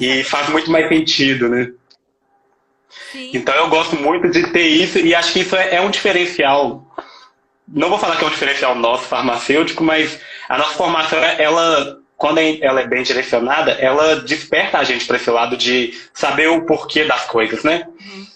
E 0.00 0.24
faz 0.24 0.48
muito 0.48 0.72
mais 0.72 0.88
sentido, 0.88 1.48
né? 1.48 1.70
Sim. 3.12 3.30
Então 3.32 3.54
eu 3.54 3.68
gosto 3.68 3.94
muito 3.94 4.28
de 4.28 4.48
ter 4.48 4.66
isso 4.66 4.98
e 4.98 5.14
acho 5.14 5.34
que 5.34 5.40
isso 5.40 5.54
é, 5.54 5.76
é 5.76 5.80
um 5.80 5.90
diferencial. 5.90 6.84
Não 7.68 7.90
vou 7.90 7.98
falar 7.98 8.16
que 8.16 8.24
é 8.24 8.26
um 8.26 8.30
diferencial 8.30 8.74
nosso 8.74 9.04
farmacêutico, 9.04 9.84
mas 9.84 10.18
a 10.48 10.58
nossa 10.58 10.74
formação, 10.74 11.20
ela, 11.20 11.99
quando 12.20 12.36
ela 12.38 12.82
é 12.82 12.86
bem 12.86 13.02
direcionada, 13.02 13.70
ela 13.72 14.16
desperta 14.16 14.76
a 14.76 14.84
gente 14.84 15.06
para 15.06 15.16
esse 15.16 15.30
lado 15.30 15.56
de 15.56 15.98
saber 16.12 16.48
o 16.48 16.66
porquê 16.66 17.06
das 17.06 17.24
coisas, 17.24 17.64
né? 17.64 17.88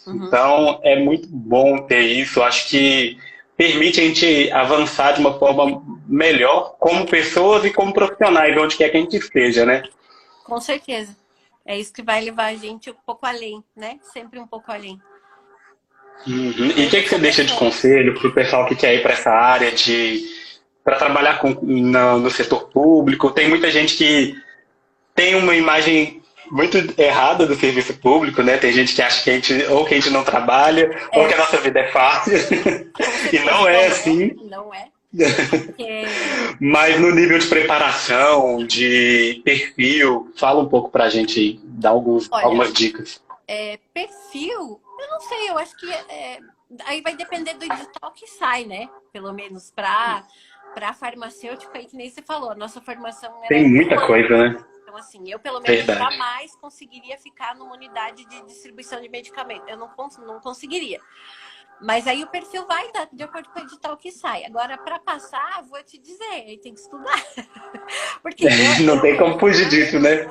Uhum. 0.07 0.25
Então 0.25 0.81
é 0.83 0.99
muito 0.99 1.29
bom 1.29 1.87
ter 1.87 2.01
isso. 2.01 2.43
Acho 2.43 2.67
que 2.71 3.19
permite 3.59 4.01
a 4.01 4.05
gente 4.05 4.51
avançar 4.53 5.13
de 5.13 5.21
uma 5.21 5.39
forma 5.39 5.83
melhor 6.09 6.77
como 6.81 7.07
pessoas 7.07 7.63
e 7.67 7.71
como 7.71 7.93
profissionais, 7.93 8.57
onde 8.57 8.75
quer 8.75 8.89
que 8.89 8.97
a 8.97 9.01
gente 9.01 9.19
esteja, 9.19 9.67
né? 9.67 9.83
Com 10.47 10.59
certeza. 10.63 11.15
É 11.67 11.79
isso 11.79 11.93
que 11.93 12.03
vai 12.03 12.23
levar 12.23 12.47
a 12.47 12.57
gente 12.57 12.91
um 12.91 12.97
pouco 13.05 13.27
além, 13.27 13.63
né? 13.77 13.99
Sempre 14.15 14.41
um 14.41 14.47
pouco 14.47 14.73
além. 14.73 14.99
Uhum. 16.27 16.73
E 16.75 16.87
o 16.87 16.91
que, 16.91 17.03
que 17.03 17.09
você 17.11 17.19
deixa 17.19 17.45
de 17.45 17.53
conselho 17.53 18.19
para 18.19 18.29
o 18.29 18.33
pessoal 18.33 18.67
que 18.67 18.77
quer 18.77 18.95
ir 18.95 19.03
para 19.03 19.13
essa 19.13 19.31
área 19.31 19.71
de 19.73 20.25
para 20.85 20.97
trabalhar 20.97 21.39
com, 21.39 21.51
no, 21.63 22.19
no 22.21 22.31
setor 22.31 22.69
público? 22.69 23.31
Tem 23.31 23.49
muita 23.49 23.71
gente 23.71 23.97
que 23.97 24.37
tem 25.15 25.35
uma 25.35 25.57
imagem 25.57 26.23
muito 26.51 26.77
errada 27.01 27.47
do 27.47 27.57
serviço 27.57 27.95
público, 27.95 28.43
né? 28.43 28.59
Tem 28.59 28.73
gente 28.73 28.95
que 28.95 29.03
acha 29.03 29.23
que 29.23 29.31
a 29.31 29.35
gente 29.35 29.65
ou 29.65 29.85
que 29.85 29.95
a 29.95 29.97
gente 29.97 30.11
não 30.11 30.23
trabalha, 30.23 30.91
é. 31.13 31.19
ou 31.19 31.27
que 31.27 31.35
a 31.35 31.39
nossa 31.39 31.57
vida 31.59 31.81
é 31.81 31.91
fácil. 31.91 32.35
e 33.33 33.39
não 33.41 33.67
é 33.67 33.87
assim. 33.87 34.37
Não 34.43 34.73
é. 34.73 34.89
Mas 36.61 37.01
no 37.01 37.15
nível 37.15 37.39
de 37.39 37.47
preparação, 37.47 38.67
de 38.67 39.41
perfil, 39.45 40.33
fala 40.37 40.61
um 40.61 40.69
pouco 40.69 40.91
pra 40.91 41.09
gente, 41.09 41.61
dá 41.65 41.91
alguns, 41.91 42.29
Olha, 42.31 42.45
algumas 42.45 42.73
dicas. 42.73 43.23
É, 43.47 43.79
perfil, 43.93 44.81
eu 45.01 45.11
não 45.11 45.21
sei, 45.21 45.51
eu 45.51 45.59
acho 45.59 45.77
que 45.77 45.91
é, 45.93 46.39
aí 46.87 47.01
vai 47.01 47.15
depender 47.15 47.55
do 47.55 47.65
edital 47.65 48.11
que 48.13 48.27
sai, 48.27 48.65
né? 48.65 48.89
Pelo 49.13 49.33
menos 49.33 49.71
para 49.71 50.25
para 50.75 50.93
farmacêutico 50.93 51.77
aí 51.77 51.87
que 51.87 51.97
nem 51.97 52.11
você 52.11 52.21
falou, 52.23 52.51
a 52.51 52.55
nossa 52.55 52.81
formação 52.81 53.33
tem 53.49 53.69
muita 53.69 54.07
coisa, 54.07 54.37
né? 54.37 54.65
Então, 54.83 54.97
assim, 54.97 55.31
eu 55.31 55.39
pelo 55.39 55.61
menos 55.61 55.85
Verdade. 55.85 55.99
jamais 55.99 56.57
conseguiria 56.57 57.17
ficar 57.19 57.55
numa 57.55 57.75
unidade 57.75 58.25
de 58.27 58.43
distribuição 58.45 59.01
de 59.01 59.09
medicamento. 59.09 59.69
Eu 59.69 59.77
não, 59.77 59.91
não 60.27 60.41
conseguiria. 60.41 61.01
Mas 61.81 62.07
aí 62.07 62.23
o 62.23 62.29
perfil 62.29 62.67
vai 62.67 62.91
dar 62.93 63.09
de 63.13 63.23
acordo 63.23 63.49
com 63.51 63.59
o 63.59 63.63
edital 63.63 63.97
que 63.97 64.13
sai. 64.13 64.45
Agora, 64.45 64.79
para 64.79 64.99
passar, 64.99 65.63
vou 65.69 65.83
te 65.83 65.99
dizer, 65.99 66.45
aí 66.47 66.59
tem 66.59 66.73
que 66.73 66.81
estudar. 66.81 67.21
porque 68.23 68.47
eu, 68.47 68.87
não 68.87 69.01
tem 69.01 69.17
como 69.17 69.39
fugir 69.39 69.69
disso, 69.69 69.99
né? 69.99 70.29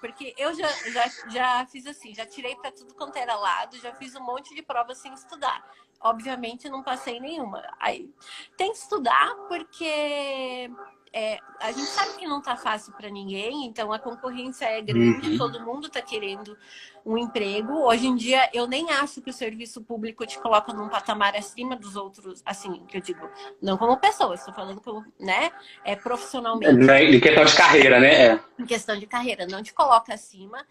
Porque 0.00 0.34
eu 0.38 0.54
já, 0.54 0.68
já, 0.90 1.08
já 1.28 1.66
fiz 1.66 1.86
assim, 1.86 2.14
já 2.14 2.24
tirei 2.24 2.54
para 2.56 2.72
tudo 2.72 2.94
quanto 2.94 3.16
era 3.16 3.34
lado, 3.34 3.78
já 3.78 3.92
fiz 3.94 4.14
um 4.14 4.24
monte 4.24 4.54
de 4.54 4.62
provas 4.62 4.98
sem 4.98 5.12
estudar. 5.12 5.64
Obviamente, 6.00 6.68
não 6.68 6.82
passei 6.82 7.18
nenhuma. 7.18 7.62
Aí 7.80 8.12
tem 8.56 8.72
que 8.72 8.78
estudar 8.78 9.34
porque 9.48 10.70
é, 11.16 11.38
a 11.60 11.70
gente 11.70 11.86
sabe 11.86 12.14
que 12.14 12.26
não 12.26 12.40
está 12.40 12.56
fácil 12.56 12.92
para 12.92 13.08
ninguém, 13.08 13.66
então 13.66 13.92
a 13.92 14.00
concorrência 14.00 14.64
é 14.64 14.82
grande, 14.82 15.30
uhum. 15.30 15.38
todo 15.38 15.60
mundo 15.60 15.86
está 15.86 16.02
querendo 16.02 16.58
um 17.06 17.16
emprego. 17.16 17.72
Hoje 17.84 18.08
em 18.08 18.16
dia, 18.16 18.50
eu 18.52 18.66
nem 18.66 18.90
acho 18.90 19.22
que 19.22 19.30
o 19.30 19.32
serviço 19.32 19.80
público 19.80 20.26
te 20.26 20.40
coloca 20.40 20.72
num 20.72 20.88
patamar 20.88 21.36
acima 21.36 21.76
dos 21.76 21.94
outros, 21.94 22.42
assim, 22.44 22.84
que 22.88 22.96
eu 22.96 23.00
digo, 23.00 23.30
não 23.62 23.78
como 23.78 23.96
pessoa, 23.96 24.34
estou 24.34 24.52
falando 24.52 24.80
como, 24.80 25.04
né, 25.20 25.52
é, 25.84 25.94
profissionalmente. 25.94 26.90
É, 26.90 27.04
em 27.04 27.20
questão 27.20 27.44
de 27.44 27.56
carreira, 27.56 28.00
né? 28.00 28.26
É. 28.26 28.40
Em 28.58 28.66
questão 28.66 28.98
de 28.98 29.06
carreira, 29.06 29.46
não 29.46 29.62
te 29.62 29.72
coloca 29.72 30.12
acima. 30.12 30.66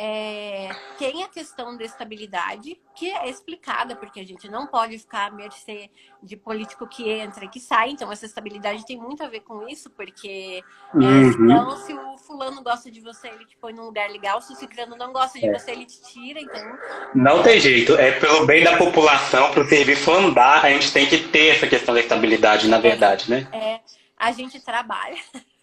É, 0.00 0.68
tem 0.96 1.24
a 1.24 1.28
questão 1.28 1.76
da 1.76 1.84
estabilidade, 1.84 2.80
que 2.94 3.10
é 3.10 3.28
explicada, 3.28 3.96
porque 3.96 4.20
a 4.20 4.24
gente 4.24 4.48
não 4.48 4.64
pode 4.64 4.96
ficar 4.96 5.26
à 5.26 5.30
mercê 5.32 5.90
de 6.22 6.36
político 6.36 6.86
que 6.86 7.10
entra 7.10 7.44
e 7.44 7.48
que 7.48 7.58
sai. 7.58 7.90
Então, 7.90 8.12
essa 8.12 8.24
estabilidade 8.24 8.86
tem 8.86 8.96
muito 8.96 9.24
a 9.24 9.28
ver 9.28 9.40
com 9.40 9.66
isso, 9.66 9.90
porque 9.90 10.62
é, 10.94 10.96
uhum. 10.96 11.30
então, 11.30 11.76
se 11.78 11.92
o 11.92 12.16
fulano 12.16 12.62
gosta 12.62 12.88
de 12.92 13.00
você, 13.00 13.26
ele 13.26 13.44
te 13.44 13.56
põe 13.56 13.72
num 13.72 13.86
lugar 13.86 14.08
legal. 14.08 14.40
Se 14.40 14.52
o 14.52 14.56
ciclano 14.56 14.94
não 14.94 15.12
gosta 15.12 15.36
de 15.36 15.48
é. 15.48 15.52
você, 15.52 15.72
ele 15.72 15.84
te 15.84 16.00
tira. 16.02 16.38
Então... 16.38 16.78
Não 17.12 17.42
tem 17.42 17.58
jeito. 17.58 17.96
É 17.96 18.12
pelo 18.20 18.46
bem 18.46 18.62
da 18.62 18.76
população, 18.76 19.50
para 19.50 19.64
o 19.64 19.68
serviço 19.68 20.12
andar, 20.12 20.64
a 20.64 20.70
gente 20.70 20.92
tem 20.92 21.08
que 21.08 21.18
ter 21.26 21.56
essa 21.56 21.66
questão 21.66 21.92
da 21.92 22.00
estabilidade, 22.00 22.68
na 22.68 22.76
é, 22.76 22.80
verdade, 22.80 23.28
né? 23.28 23.48
É, 23.52 23.80
a 24.16 24.30
gente 24.30 24.60
trabalha. 24.60 25.18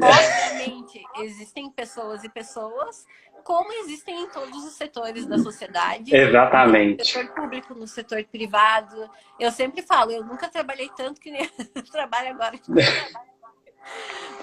Obviamente, 0.00 1.02
existem 1.18 1.70
pessoas 1.70 2.24
e 2.24 2.28
pessoas, 2.28 3.04
como 3.40 3.72
existem 3.72 4.22
em 4.22 4.28
todos 4.28 4.64
os 4.64 4.74
setores 4.74 5.26
da 5.26 5.38
sociedade. 5.38 6.14
Exatamente. 6.14 6.98
No 6.98 7.04
setor 7.04 7.34
público, 7.34 7.74
no 7.74 7.86
setor 7.86 8.24
privado. 8.24 9.10
Eu 9.38 9.50
sempre 9.50 9.82
falo, 9.82 10.10
eu 10.10 10.24
nunca 10.24 10.48
trabalhei 10.48 10.90
tanto 10.96 11.20
que 11.20 11.30
nem 11.30 11.48
trabalho 11.90 12.30
agora. 12.30 12.58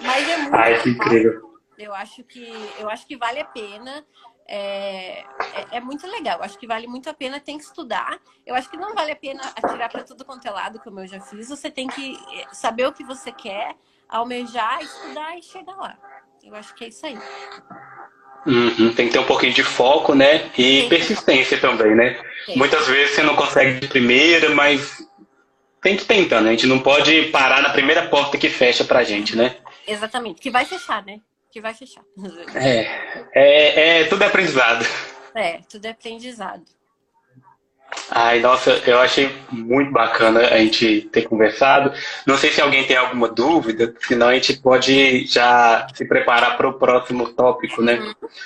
Mas 0.01 0.29
é 0.29 0.37
muito 0.37 0.55
Ai, 0.55 0.81
que 0.81 0.89
incrível. 0.89 1.47
Eu 1.77 1.93
acho 1.93 2.23
que, 2.23 2.51
eu 2.79 2.89
acho 2.89 3.05
que 3.05 3.15
vale 3.15 3.39
a 3.39 3.45
pena. 3.45 4.05
É, 4.49 5.19
é, 5.19 5.25
é, 5.73 5.79
muito 5.81 6.07
legal. 6.07 6.41
Acho 6.41 6.57
que 6.57 6.65
vale 6.65 6.87
muito 6.87 7.09
a 7.09 7.13
pena, 7.13 7.39
tem 7.39 7.57
que 7.57 7.65
estudar. 7.65 8.19
Eu 8.45 8.55
acho 8.55 8.69
que 8.69 8.77
não 8.77 8.95
vale 8.95 9.11
a 9.11 9.15
pena 9.15 9.41
atirar 9.55 9.89
para 9.89 10.03
tudo 10.03 10.23
quanto 10.23 10.47
é 10.47 10.51
lado, 10.51 10.79
como 10.79 11.01
eu 11.01 11.07
já 11.07 11.19
fiz. 11.19 11.49
Você 11.49 11.69
tem 11.69 11.87
que 11.87 12.17
saber 12.53 12.87
o 12.87 12.93
que 12.93 13.03
você 13.03 13.31
quer, 13.31 13.75
almejar, 14.07 14.81
estudar 14.81 15.37
e 15.37 15.43
chegar 15.43 15.75
lá. 15.75 15.97
Eu 16.41 16.55
acho 16.55 16.73
que 16.73 16.85
é 16.85 16.87
isso 16.87 17.05
aí. 17.05 17.17
Uhum, 18.45 18.93
tem 18.93 19.07
que 19.07 19.13
ter 19.13 19.19
um 19.19 19.25
pouquinho 19.25 19.53
de 19.53 19.63
foco, 19.63 20.13
né? 20.15 20.49
E 20.57 20.81
Sim. 20.81 20.89
persistência 20.89 21.57
também, 21.57 21.93
né? 21.95 22.17
Sim. 22.45 22.55
Muitas 22.55 22.87
vezes 22.87 23.15
você 23.15 23.23
não 23.23 23.35
consegue 23.35 23.79
de 23.79 23.87
primeira, 23.87 24.49
mas 24.49 25.05
tem 25.81 25.97
que 25.97 26.05
tentar, 26.05 26.41
né? 26.41 26.49
A 26.49 26.51
gente 26.53 26.67
não 26.67 26.79
pode 26.79 27.23
parar 27.23 27.61
na 27.61 27.69
primeira 27.69 28.07
porta 28.07 28.37
que 28.37 28.49
fecha 28.49 28.83
pra 28.83 29.03
gente, 29.03 29.35
né? 29.35 29.57
Exatamente, 29.87 30.41
que 30.41 30.49
vai 30.49 30.65
fechar, 30.65 31.05
né? 31.05 31.19
Que 31.51 31.61
vai 31.61 31.73
fechar. 31.73 32.03
É, 32.55 32.87
é, 33.33 33.99
é 34.01 34.03
tudo 34.05 34.23
é 34.23 34.27
aprendizado. 34.27 34.85
É, 35.35 35.59
tudo 35.69 35.85
é 35.85 35.89
aprendizado. 35.89 36.63
Ai, 38.09 38.39
nossa, 38.39 38.71
eu 38.85 38.99
achei 38.99 39.29
muito 39.51 39.91
bacana 39.91 40.39
a 40.39 40.57
gente 40.57 41.01
ter 41.11 41.23
conversado. 41.23 41.91
Não 42.25 42.37
sei 42.37 42.51
se 42.51 42.61
alguém 42.61 42.85
tem 42.85 42.95
alguma 42.95 43.27
dúvida, 43.27 43.93
senão 43.99 44.27
a 44.27 44.33
gente 44.33 44.57
pode 44.57 45.25
já 45.25 45.87
se 45.93 46.05
preparar 46.05 46.57
para 46.57 46.67
o 46.67 46.73
próximo 46.73 47.29
tópico, 47.33 47.81
né? 47.81 47.99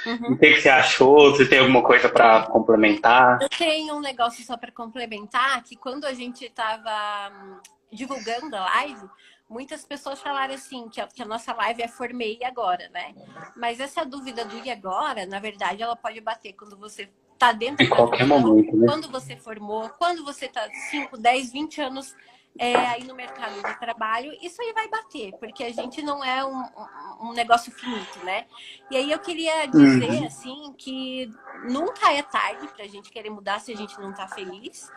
Uhum. 0.05 0.33
O 0.33 0.37
que, 0.37 0.55
você 0.55 0.69
achou? 0.69 1.35
Se 1.35 1.47
tem 1.47 1.59
alguma 1.59 1.83
coisa 1.83 2.09
para 2.09 2.43
complementar? 2.43 3.39
Eu 3.41 3.49
tenho 3.49 3.95
um 3.95 4.01
negócio 4.01 4.43
só 4.43 4.57
para 4.57 4.71
complementar, 4.71 5.63
que 5.63 5.75
quando 5.75 6.05
a 6.05 6.13
gente 6.13 6.45
estava 6.45 7.31
hum, 7.31 7.57
divulgando 7.91 8.55
a 8.55 8.65
live, 8.65 9.09
muitas 9.49 9.85
pessoas 9.85 10.21
falaram 10.21 10.53
assim, 10.53 10.87
que 10.89 11.01
a, 11.01 11.07
que 11.07 11.21
a, 11.21 11.25
nossa 11.25 11.53
live 11.53 11.81
é 11.81 11.87
formei 11.87 12.39
agora, 12.43 12.89
né? 12.89 13.13
Mas 13.55 13.79
essa 13.79 14.05
dúvida 14.05 14.45
do 14.45 14.57
e 14.63 14.71
agora, 14.71 15.25
na 15.25 15.39
verdade, 15.39 15.83
ela 15.83 15.95
pode 15.95 16.21
bater 16.21 16.53
quando 16.53 16.77
você 16.77 17.09
tá 17.41 17.51
dentro 17.51 17.83
em 17.83 17.89
qualquer 17.89 18.27
momento, 18.27 18.77
né? 18.77 18.85
quando 18.85 19.09
você 19.09 19.35
formou, 19.35 19.89
quando 19.97 20.23
você 20.23 20.47
tá 20.47 20.69
5, 20.91 21.17
10, 21.17 21.51
20 21.51 21.81
anos 21.81 22.15
é, 22.59 22.75
aí 22.75 23.03
no 23.03 23.15
mercado 23.15 23.55
de 23.55 23.79
trabalho, 23.79 24.31
isso 24.43 24.61
aí 24.61 24.71
vai 24.73 24.87
bater, 24.87 25.33
porque 25.39 25.63
a 25.63 25.73
gente 25.73 26.03
não 26.03 26.23
é 26.23 26.45
um, 26.45 26.63
um 27.21 27.33
negócio 27.33 27.71
finito, 27.71 28.23
né? 28.23 28.45
E 28.91 28.97
aí 28.97 29.11
eu 29.11 29.17
queria 29.17 29.65
dizer, 29.65 30.11
uhum. 30.11 30.25
assim, 30.25 30.75
que 30.77 31.31
nunca 31.63 32.13
é 32.13 32.21
tarde 32.21 32.67
para 32.67 32.85
a 32.85 32.87
gente 32.87 33.09
querer 33.09 33.31
mudar 33.31 33.59
se 33.59 33.71
a 33.71 33.75
gente 33.75 33.99
não 33.99 34.13
tá 34.13 34.27
feliz, 34.27 34.91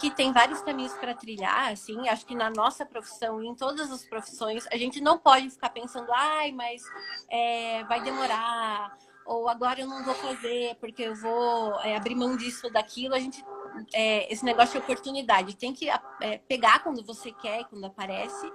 que 0.00 0.10
tem 0.10 0.32
vários 0.32 0.62
caminhos 0.62 0.94
para 0.94 1.14
trilhar, 1.14 1.70
assim, 1.70 2.08
acho 2.08 2.24
que 2.24 2.34
na 2.34 2.48
nossa 2.48 2.86
profissão 2.86 3.42
e 3.42 3.46
em 3.46 3.54
todas 3.54 3.90
as 3.90 4.06
profissões, 4.06 4.66
a 4.72 4.76
gente 4.78 5.02
não 5.02 5.18
pode 5.18 5.50
ficar 5.50 5.68
pensando, 5.68 6.10
ai, 6.12 6.50
mas 6.50 6.82
é, 7.30 7.84
vai 7.84 8.00
demorar, 8.00 8.96
ou 9.24 9.48
agora 9.48 9.80
eu 9.80 9.86
não 9.86 10.04
vou 10.04 10.14
fazer 10.14 10.76
porque 10.80 11.02
eu 11.02 11.14
vou 11.14 11.80
é, 11.80 11.96
abrir 11.96 12.14
mão 12.14 12.36
disso 12.36 12.66
ou 12.66 12.72
daquilo. 12.72 13.14
A 13.14 13.18
gente, 13.18 13.44
é, 13.92 14.32
esse 14.32 14.44
negócio 14.44 14.72
de 14.72 14.84
oportunidade 14.84 15.56
tem 15.56 15.72
que 15.72 15.88
é, 15.88 16.38
pegar 16.46 16.80
quando 16.80 17.04
você 17.04 17.32
quer, 17.32 17.64
quando 17.64 17.84
aparece, 17.84 18.50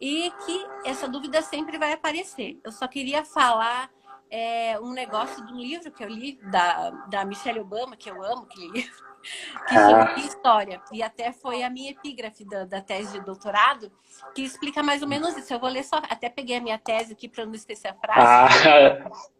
e 0.00 0.30
que 0.44 0.66
essa 0.84 1.08
dúvida 1.08 1.42
sempre 1.42 1.78
vai 1.78 1.92
aparecer. 1.92 2.60
Eu 2.64 2.72
só 2.72 2.86
queria 2.86 3.24
falar 3.24 3.90
é, 4.30 4.78
um 4.80 4.92
negócio 4.92 5.44
de 5.46 5.52
um 5.52 5.58
livro 5.58 5.90
que 5.90 6.02
eu 6.02 6.08
li 6.08 6.38
da, 6.50 6.90
da 7.08 7.24
Michelle 7.24 7.60
Obama, 7.60 7.96
que 7.96 8.10
eu 8.10 8.22
amo 8.22 8.44
aquele 8.44 8.68
livro, 8.68 9.04
que 9.68 9.76
ah. 9.76 10.14
História. 10.18 10.82
E 10.92 11.02
até 11.02 11.32
foi 11.32 11.62
a 11.62 11.70
minha 11.70 11.90
epígrafe 11.90 12.44
da, 12.44 12.64
da, 12.64 12.80
tese 12.80 13.12
de 13.12 13.24
doutorado, 13.24 13.90
que 14.34 14.42
explica 14.42 14.82
mais 14.82 15.02
ou 15.02 15.08
menos 15.08 15.36
isso. 15.36 15.52
Eu 15.52 15.60
vou 15.60 15.68
ler 15.68 15.84
só, 15.84 15.96
até 15.96 16.28
peguei 16.28 16.56
a 16.56 16.60
minha 16.60 16.78
tese 16.78 17.12
aqui 17.12 17.28
para 17.28 17.46
não 17.46 17.54
esquecer 17.54 17.88
a 17.88 17.94
frase. 17.94 18.68
Ah, 18.68 19.10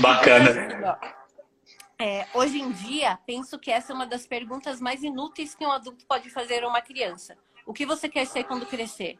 Bacana. 0.00 0.98
É, 2.00 2.26
hoje 2.32 2.60
em 2.60 2.70
dia, 2.70 3.18
penso 3.26 3.58
que 3.58 3.70
essa 3.70 3.92
é 3.92 3.94
uma 3.94 4.06
das 4.06 4.26
perguntas 4.26 4.80
mais 4.80 5.02
inúteis 5.02 5.54
que 5.54 5.66
um 5.66 5.72
adulto 5.72 6.06
pode 6.06 6.30
fazer 6.30 6.62
a 6.62 6.68
uma 6.68 6.80
criança. 6.80 7.36
O 7.66 7.72
que 7.72 7.84
você 7.84 8.08
quer 8.08 8.24
ser 8.26 8.44
quando 8.44 8.66
crescer? 8.66 9.18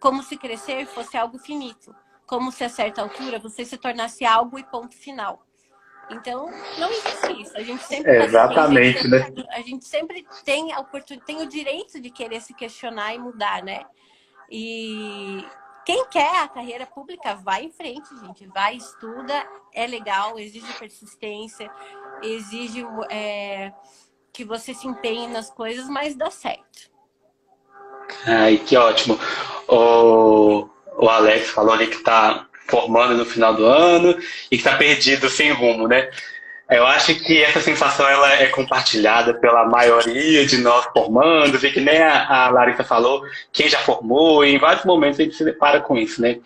Como 0.00 0.22
se 0.22 0.36
crescer 0.36 0.86
fosse 0.86 1.16
algo 1.16 1.38
finito. 1.38 1.94
Como 2.26 2.50
se 2.50 2.64
a 2.64 2.68
certa 2.68 3.02
altura 3.02 3.38
você 3.38 3.64
se 3.64 3.76
tornasse 3.76 4.24
algo 4.24 4.58
e 4.58 4.64
ponto 4.64 4.96
final. 4.96 5.44
Então, 6.10 6.50
não 6.78 6.90
existe 6.90 7.42
isso. 7.42 7.56
A 7.56 7.62
gente 7.62 7.82
sempre 7.84 8.12
é, 8.12 8.24
exatamente, 8.24 8.98
assim, 8.98 9.14
a 9.14 9.18
gente, 9.18 9.36
né? 9.36 9.44
A 9.50 9.60
gente 9.60 9.84
sempre 9.86 10.26
tem 10.44 10.72
a 10.72 10.80
oportunidade, 10.80 11.26
tem 11.26 11.42
o 11.42 11.48
direito 11.48 12.00
de 12.00 12.10
querer 12.10 12.40
se 12.40 12.54
questionar 12.54 13.14
e 13.14 13.18
mudar, 13.18 13.62
né? 13.62 13.84
E 14.50 15.44
quem 15.84 16.06
quer 16.06 16.42
a 16.42 16.48
carreira 16.48 16.86
pública, 16.86 17.34
vai 17.34 17.64
em 17.64 17.70
frente, 17.70 18.08
gente. 18.24 18.46
Vai, 18.46 18.76
estuda, 18.76 19.46
é 19.72 19.86
legal, 19.86 20.38
exige 20.38 20.72
persistência, 20.74 21.70
exige 22.22 22.86
é, 23.10 23.72
que 24.32 24.44
você 24.44 24.72
se 24.74 24.86
empenhe 24.86 25.28
nas 25.28 25.50
coisas, 25.50 25.88
mas 25.88 26.14
dá 26.14 26.30
certo. 26.30 26.90
Ai, 28.26 28.58
que 28.58 28.76
ótimo. 28.76 29.18
O, 29.68 30.68
o 30.96 31.08
Alex 31.08 31.50
falou 31.50 31.74
ali 31.74 31.86
que 31.86 31.96
está 31.96 32.46
formando 32.68 33.14
no 33.14 33.24
final 33.24 33.54
do 33.54 33.64
ano 33.66 34.18
e 34.50 34.56
que 34.56 34.66
está 34.66 34.76
perdido 34.76 35.28
sem 35.28 35.52
rumo, 35.52 35.86
né? 35.86 36.10
Eu 36.70 36.86
acho 36.86 37.14
que 37.16 37.42
essa 37.42 37.60
sensação 37.60 38.08
ela 38.08 38.32
é 38.34 38.46
compartilhada 38.46 39.34
pela 39.34 39.66
maioria 39.66 40.46
de 40.46 40.58
nós 40.58 40.86
formandos, 40.92 41.62
e 41.62 41.70
que 41.70 41.80
nem 41.80 42.02
a, 42.02 42.26
a 42.26 42.48
Larissa 42.48 42.82
falou, 42.82 43.22
quem 43.52 43.68
já 43.68 43.78
formou, 43.78 44.44
e 44.44 44.54
em 44.54 44.58
vários 44.58 44.84
momentos 44.84 45.20
a 45.20 45.24
gente 45.24 45.36
se 45.36 45.44
depara 45.44 45.80
com 45.80 45.96
isso, 45.96 46.22
né? 46.22 46.38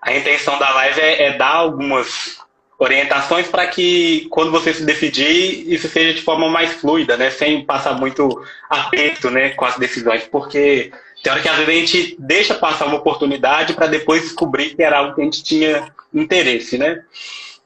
A 0.00 0.16
intenção 0.16 0.58
da 0.58 0.70
live 0.70 1.00
é, 1.00 1.24
é 1.24 1.36
dar 1.36 1.54
algumas 1.54 2.38
orientações 2.78 3.48
para 3.48 3.66
que 3.66 4.26
quando 4.30 4.52
você 4.52 4.72
se 4.72 4.84
decidir, 4.84 5.70
isso 5.70 5.88
seja 5.88 6.14
de 6.14 6.22
forma 6.22 6.48
mais 6.48 6.74
fluida, 6.74 7.16
né? 7.16 7.30
Sem 7.30 7.64
passar 7.64 7.94
muito 7.94 8.42
aperto 8.70 9.30
né, 9.30 9.50
com 9.50 9.64
as 9.64 9.76
decisões, 9.76 10.22
porque 10.24 10.92
tem 11.22 11.32
hora 11.32 11.42
que 11.42 11.48
às 11.48 11.56
vezes 11.56 11.68
a 11.68 11.80
gente 11.80 12.16
deixa 12.18 12.54
passar 12.54 12.86
uma 12.86 12.98
oportunidade 12.98 13.74
para 13.74 13.88
depois 13.88 14.22
descobrir 14.22 14.74
que 14.74 14.82
era 14.82 14.98
algo 14.98 15.14
que 15.14 15.20
a 15.20 15.24
gente 15.24 15.42
tinha 15.42 15.92
interesse, 16.14 16.78
né? 16.78 17.02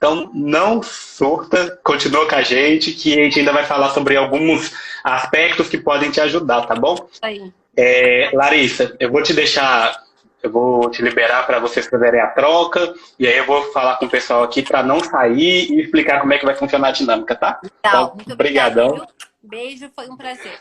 Então, 0.02 0.28
não 0.34 0.82
surta, 0.82 1.78
continua 1.84 2.28
com 2.28 2.34
a 2.34 2.42
gente, 2.42 2.90
que 2.90 3.12
a 3.12 3.22
gente 3.22 3.38
ainda 3.38 3.52
vai 3.52 3.64
falar 3.64 3.90
sobre 3.90 4.16
alguns 4.16 4.72
aspectos 5.04 5.68
que 5.68 5.78
podem 5.78 6.10
te 6.10 6.20
ajudar, 6.20 6.66
tá 6.66 6.74
bom? 6.74 7.08
Aí. 7.22 7.52
É, 7.76 8.28
Larissa, 8.34 8.96
eu 8.98 9.12
vou 9.12 9.22
te 9.22 9.32
deixar, 9.32 9.96
eu 10.42 10.50
vou 10.50 10.90
te 10.90 11.00
liberar 11.00 11.46
para 11.46 11.60
vocês 11.60 11.86
fazerem 11.86 12.20
a 12.20 12.26
troca, 12.26 12.92
e 13.16 13.28
aí 13.28 13.38
eu 13.38 13.46
vou 13.46 13.70
falar 13.70 13.94
com 13.98 14.06
o 14.06 14.10
pessoal 14.10 14.42
aqui 14.42 14.60
para 14.60 14.82
não 14.82 14.98
sair 14.98 15.70
e 15.70 15.80
explicar 15.82 16.20
como 16.20 16.32
é 16.32 16.38
que 16.38 16.46
vai 16.46 16.56
funcionar 16.56 16.88
a 16.88 16.92
dinâmica, 16.92 17.36
tá? 17.36 17.60
Então, 17.78 18.16
muito 18.16 18.32
obrigadão. 18.32 19.06
Beijo, 19.40 19.88
foi 19.94 20.08
um 20.08 20.16
prazer. 20.16 20.58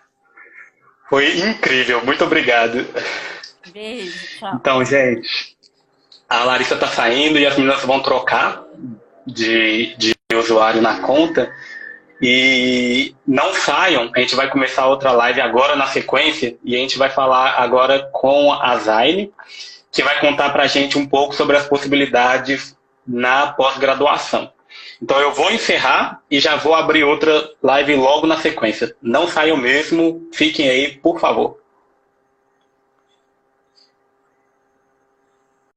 Foi 1.09 1.39
incrível, 1.39 2.05
muito 2.05 2.23
obrigado. 2.23 2.85
Beijo, 3.73 4.37
tchau. 4.37 4.51
Então, 4.53 4.85
gente, 4.85 5.57
a 6.29 6.43
Larissa 6.43 6.77
tá 6.77 6.85
saindo 6.85 7.39
e 7.39 7.45
as 7.47 7.55
meninas 7.57 7.81
vão 7.81 8.03
trocar 8.03 8.63
de, 9.25 9.95
de 9.97 10.15
usuário 10.33 10.81
na 10.81 10.99
conta. 10.99 11.51
E 12.21 13.15
não 13.25 13.53
saiam, 13.53 14.11
a 14.15 14.19
gente 14.19 14.35
vai 14.35 14.47
começar 14.47 14.87
outra 14.87 15.11
live 15.11 15.41
agora 15.41 15.75
na 15.75 15.87
sequência 15.87 16.55
e 16.63 16.75
a 16.75 16.77
gente 16.77 16.97
vai 16.97 17.09
falar 17.09 17.55
agora 17.57 18.07
com 18.11 18.53
a 18.53 18.77
Zaine, 18.77 19.33
que 19.91 20.03
vai 20.03 20.19
contar 20.19 20.51
para 20.51 20.63
a 20.63 20.67
gente 20.67 20.99
um 20.99 21.07
pouco 21.07 21.33
sobre 21.33 21.57
as 21.57 21.65
possibilidades 21.65 22.77
na 23.07 23.47
pós-graduação. 23.47 24.51
Então 25.01 25.19
eu 25.19 25.31
vou 25.31 25.51
encerrar 25.51 26.21
e 26.29 26.39
já 26.39 26.55
vou 26.55 26.75
abrir 26.75 27.03
outra 27.03 27.49
live 27.61 27.95
logo 27.95 28.27
na 28.27 28.37
sequência. 28.37 28.95
Não 29.01 29.27
saiam 29.27 29.57
mesmo, 29.57 30.29
fiquem 30.31 30.69
aí, 30.69 30.91
por 30.91 31.19
favor. 31.19 31.60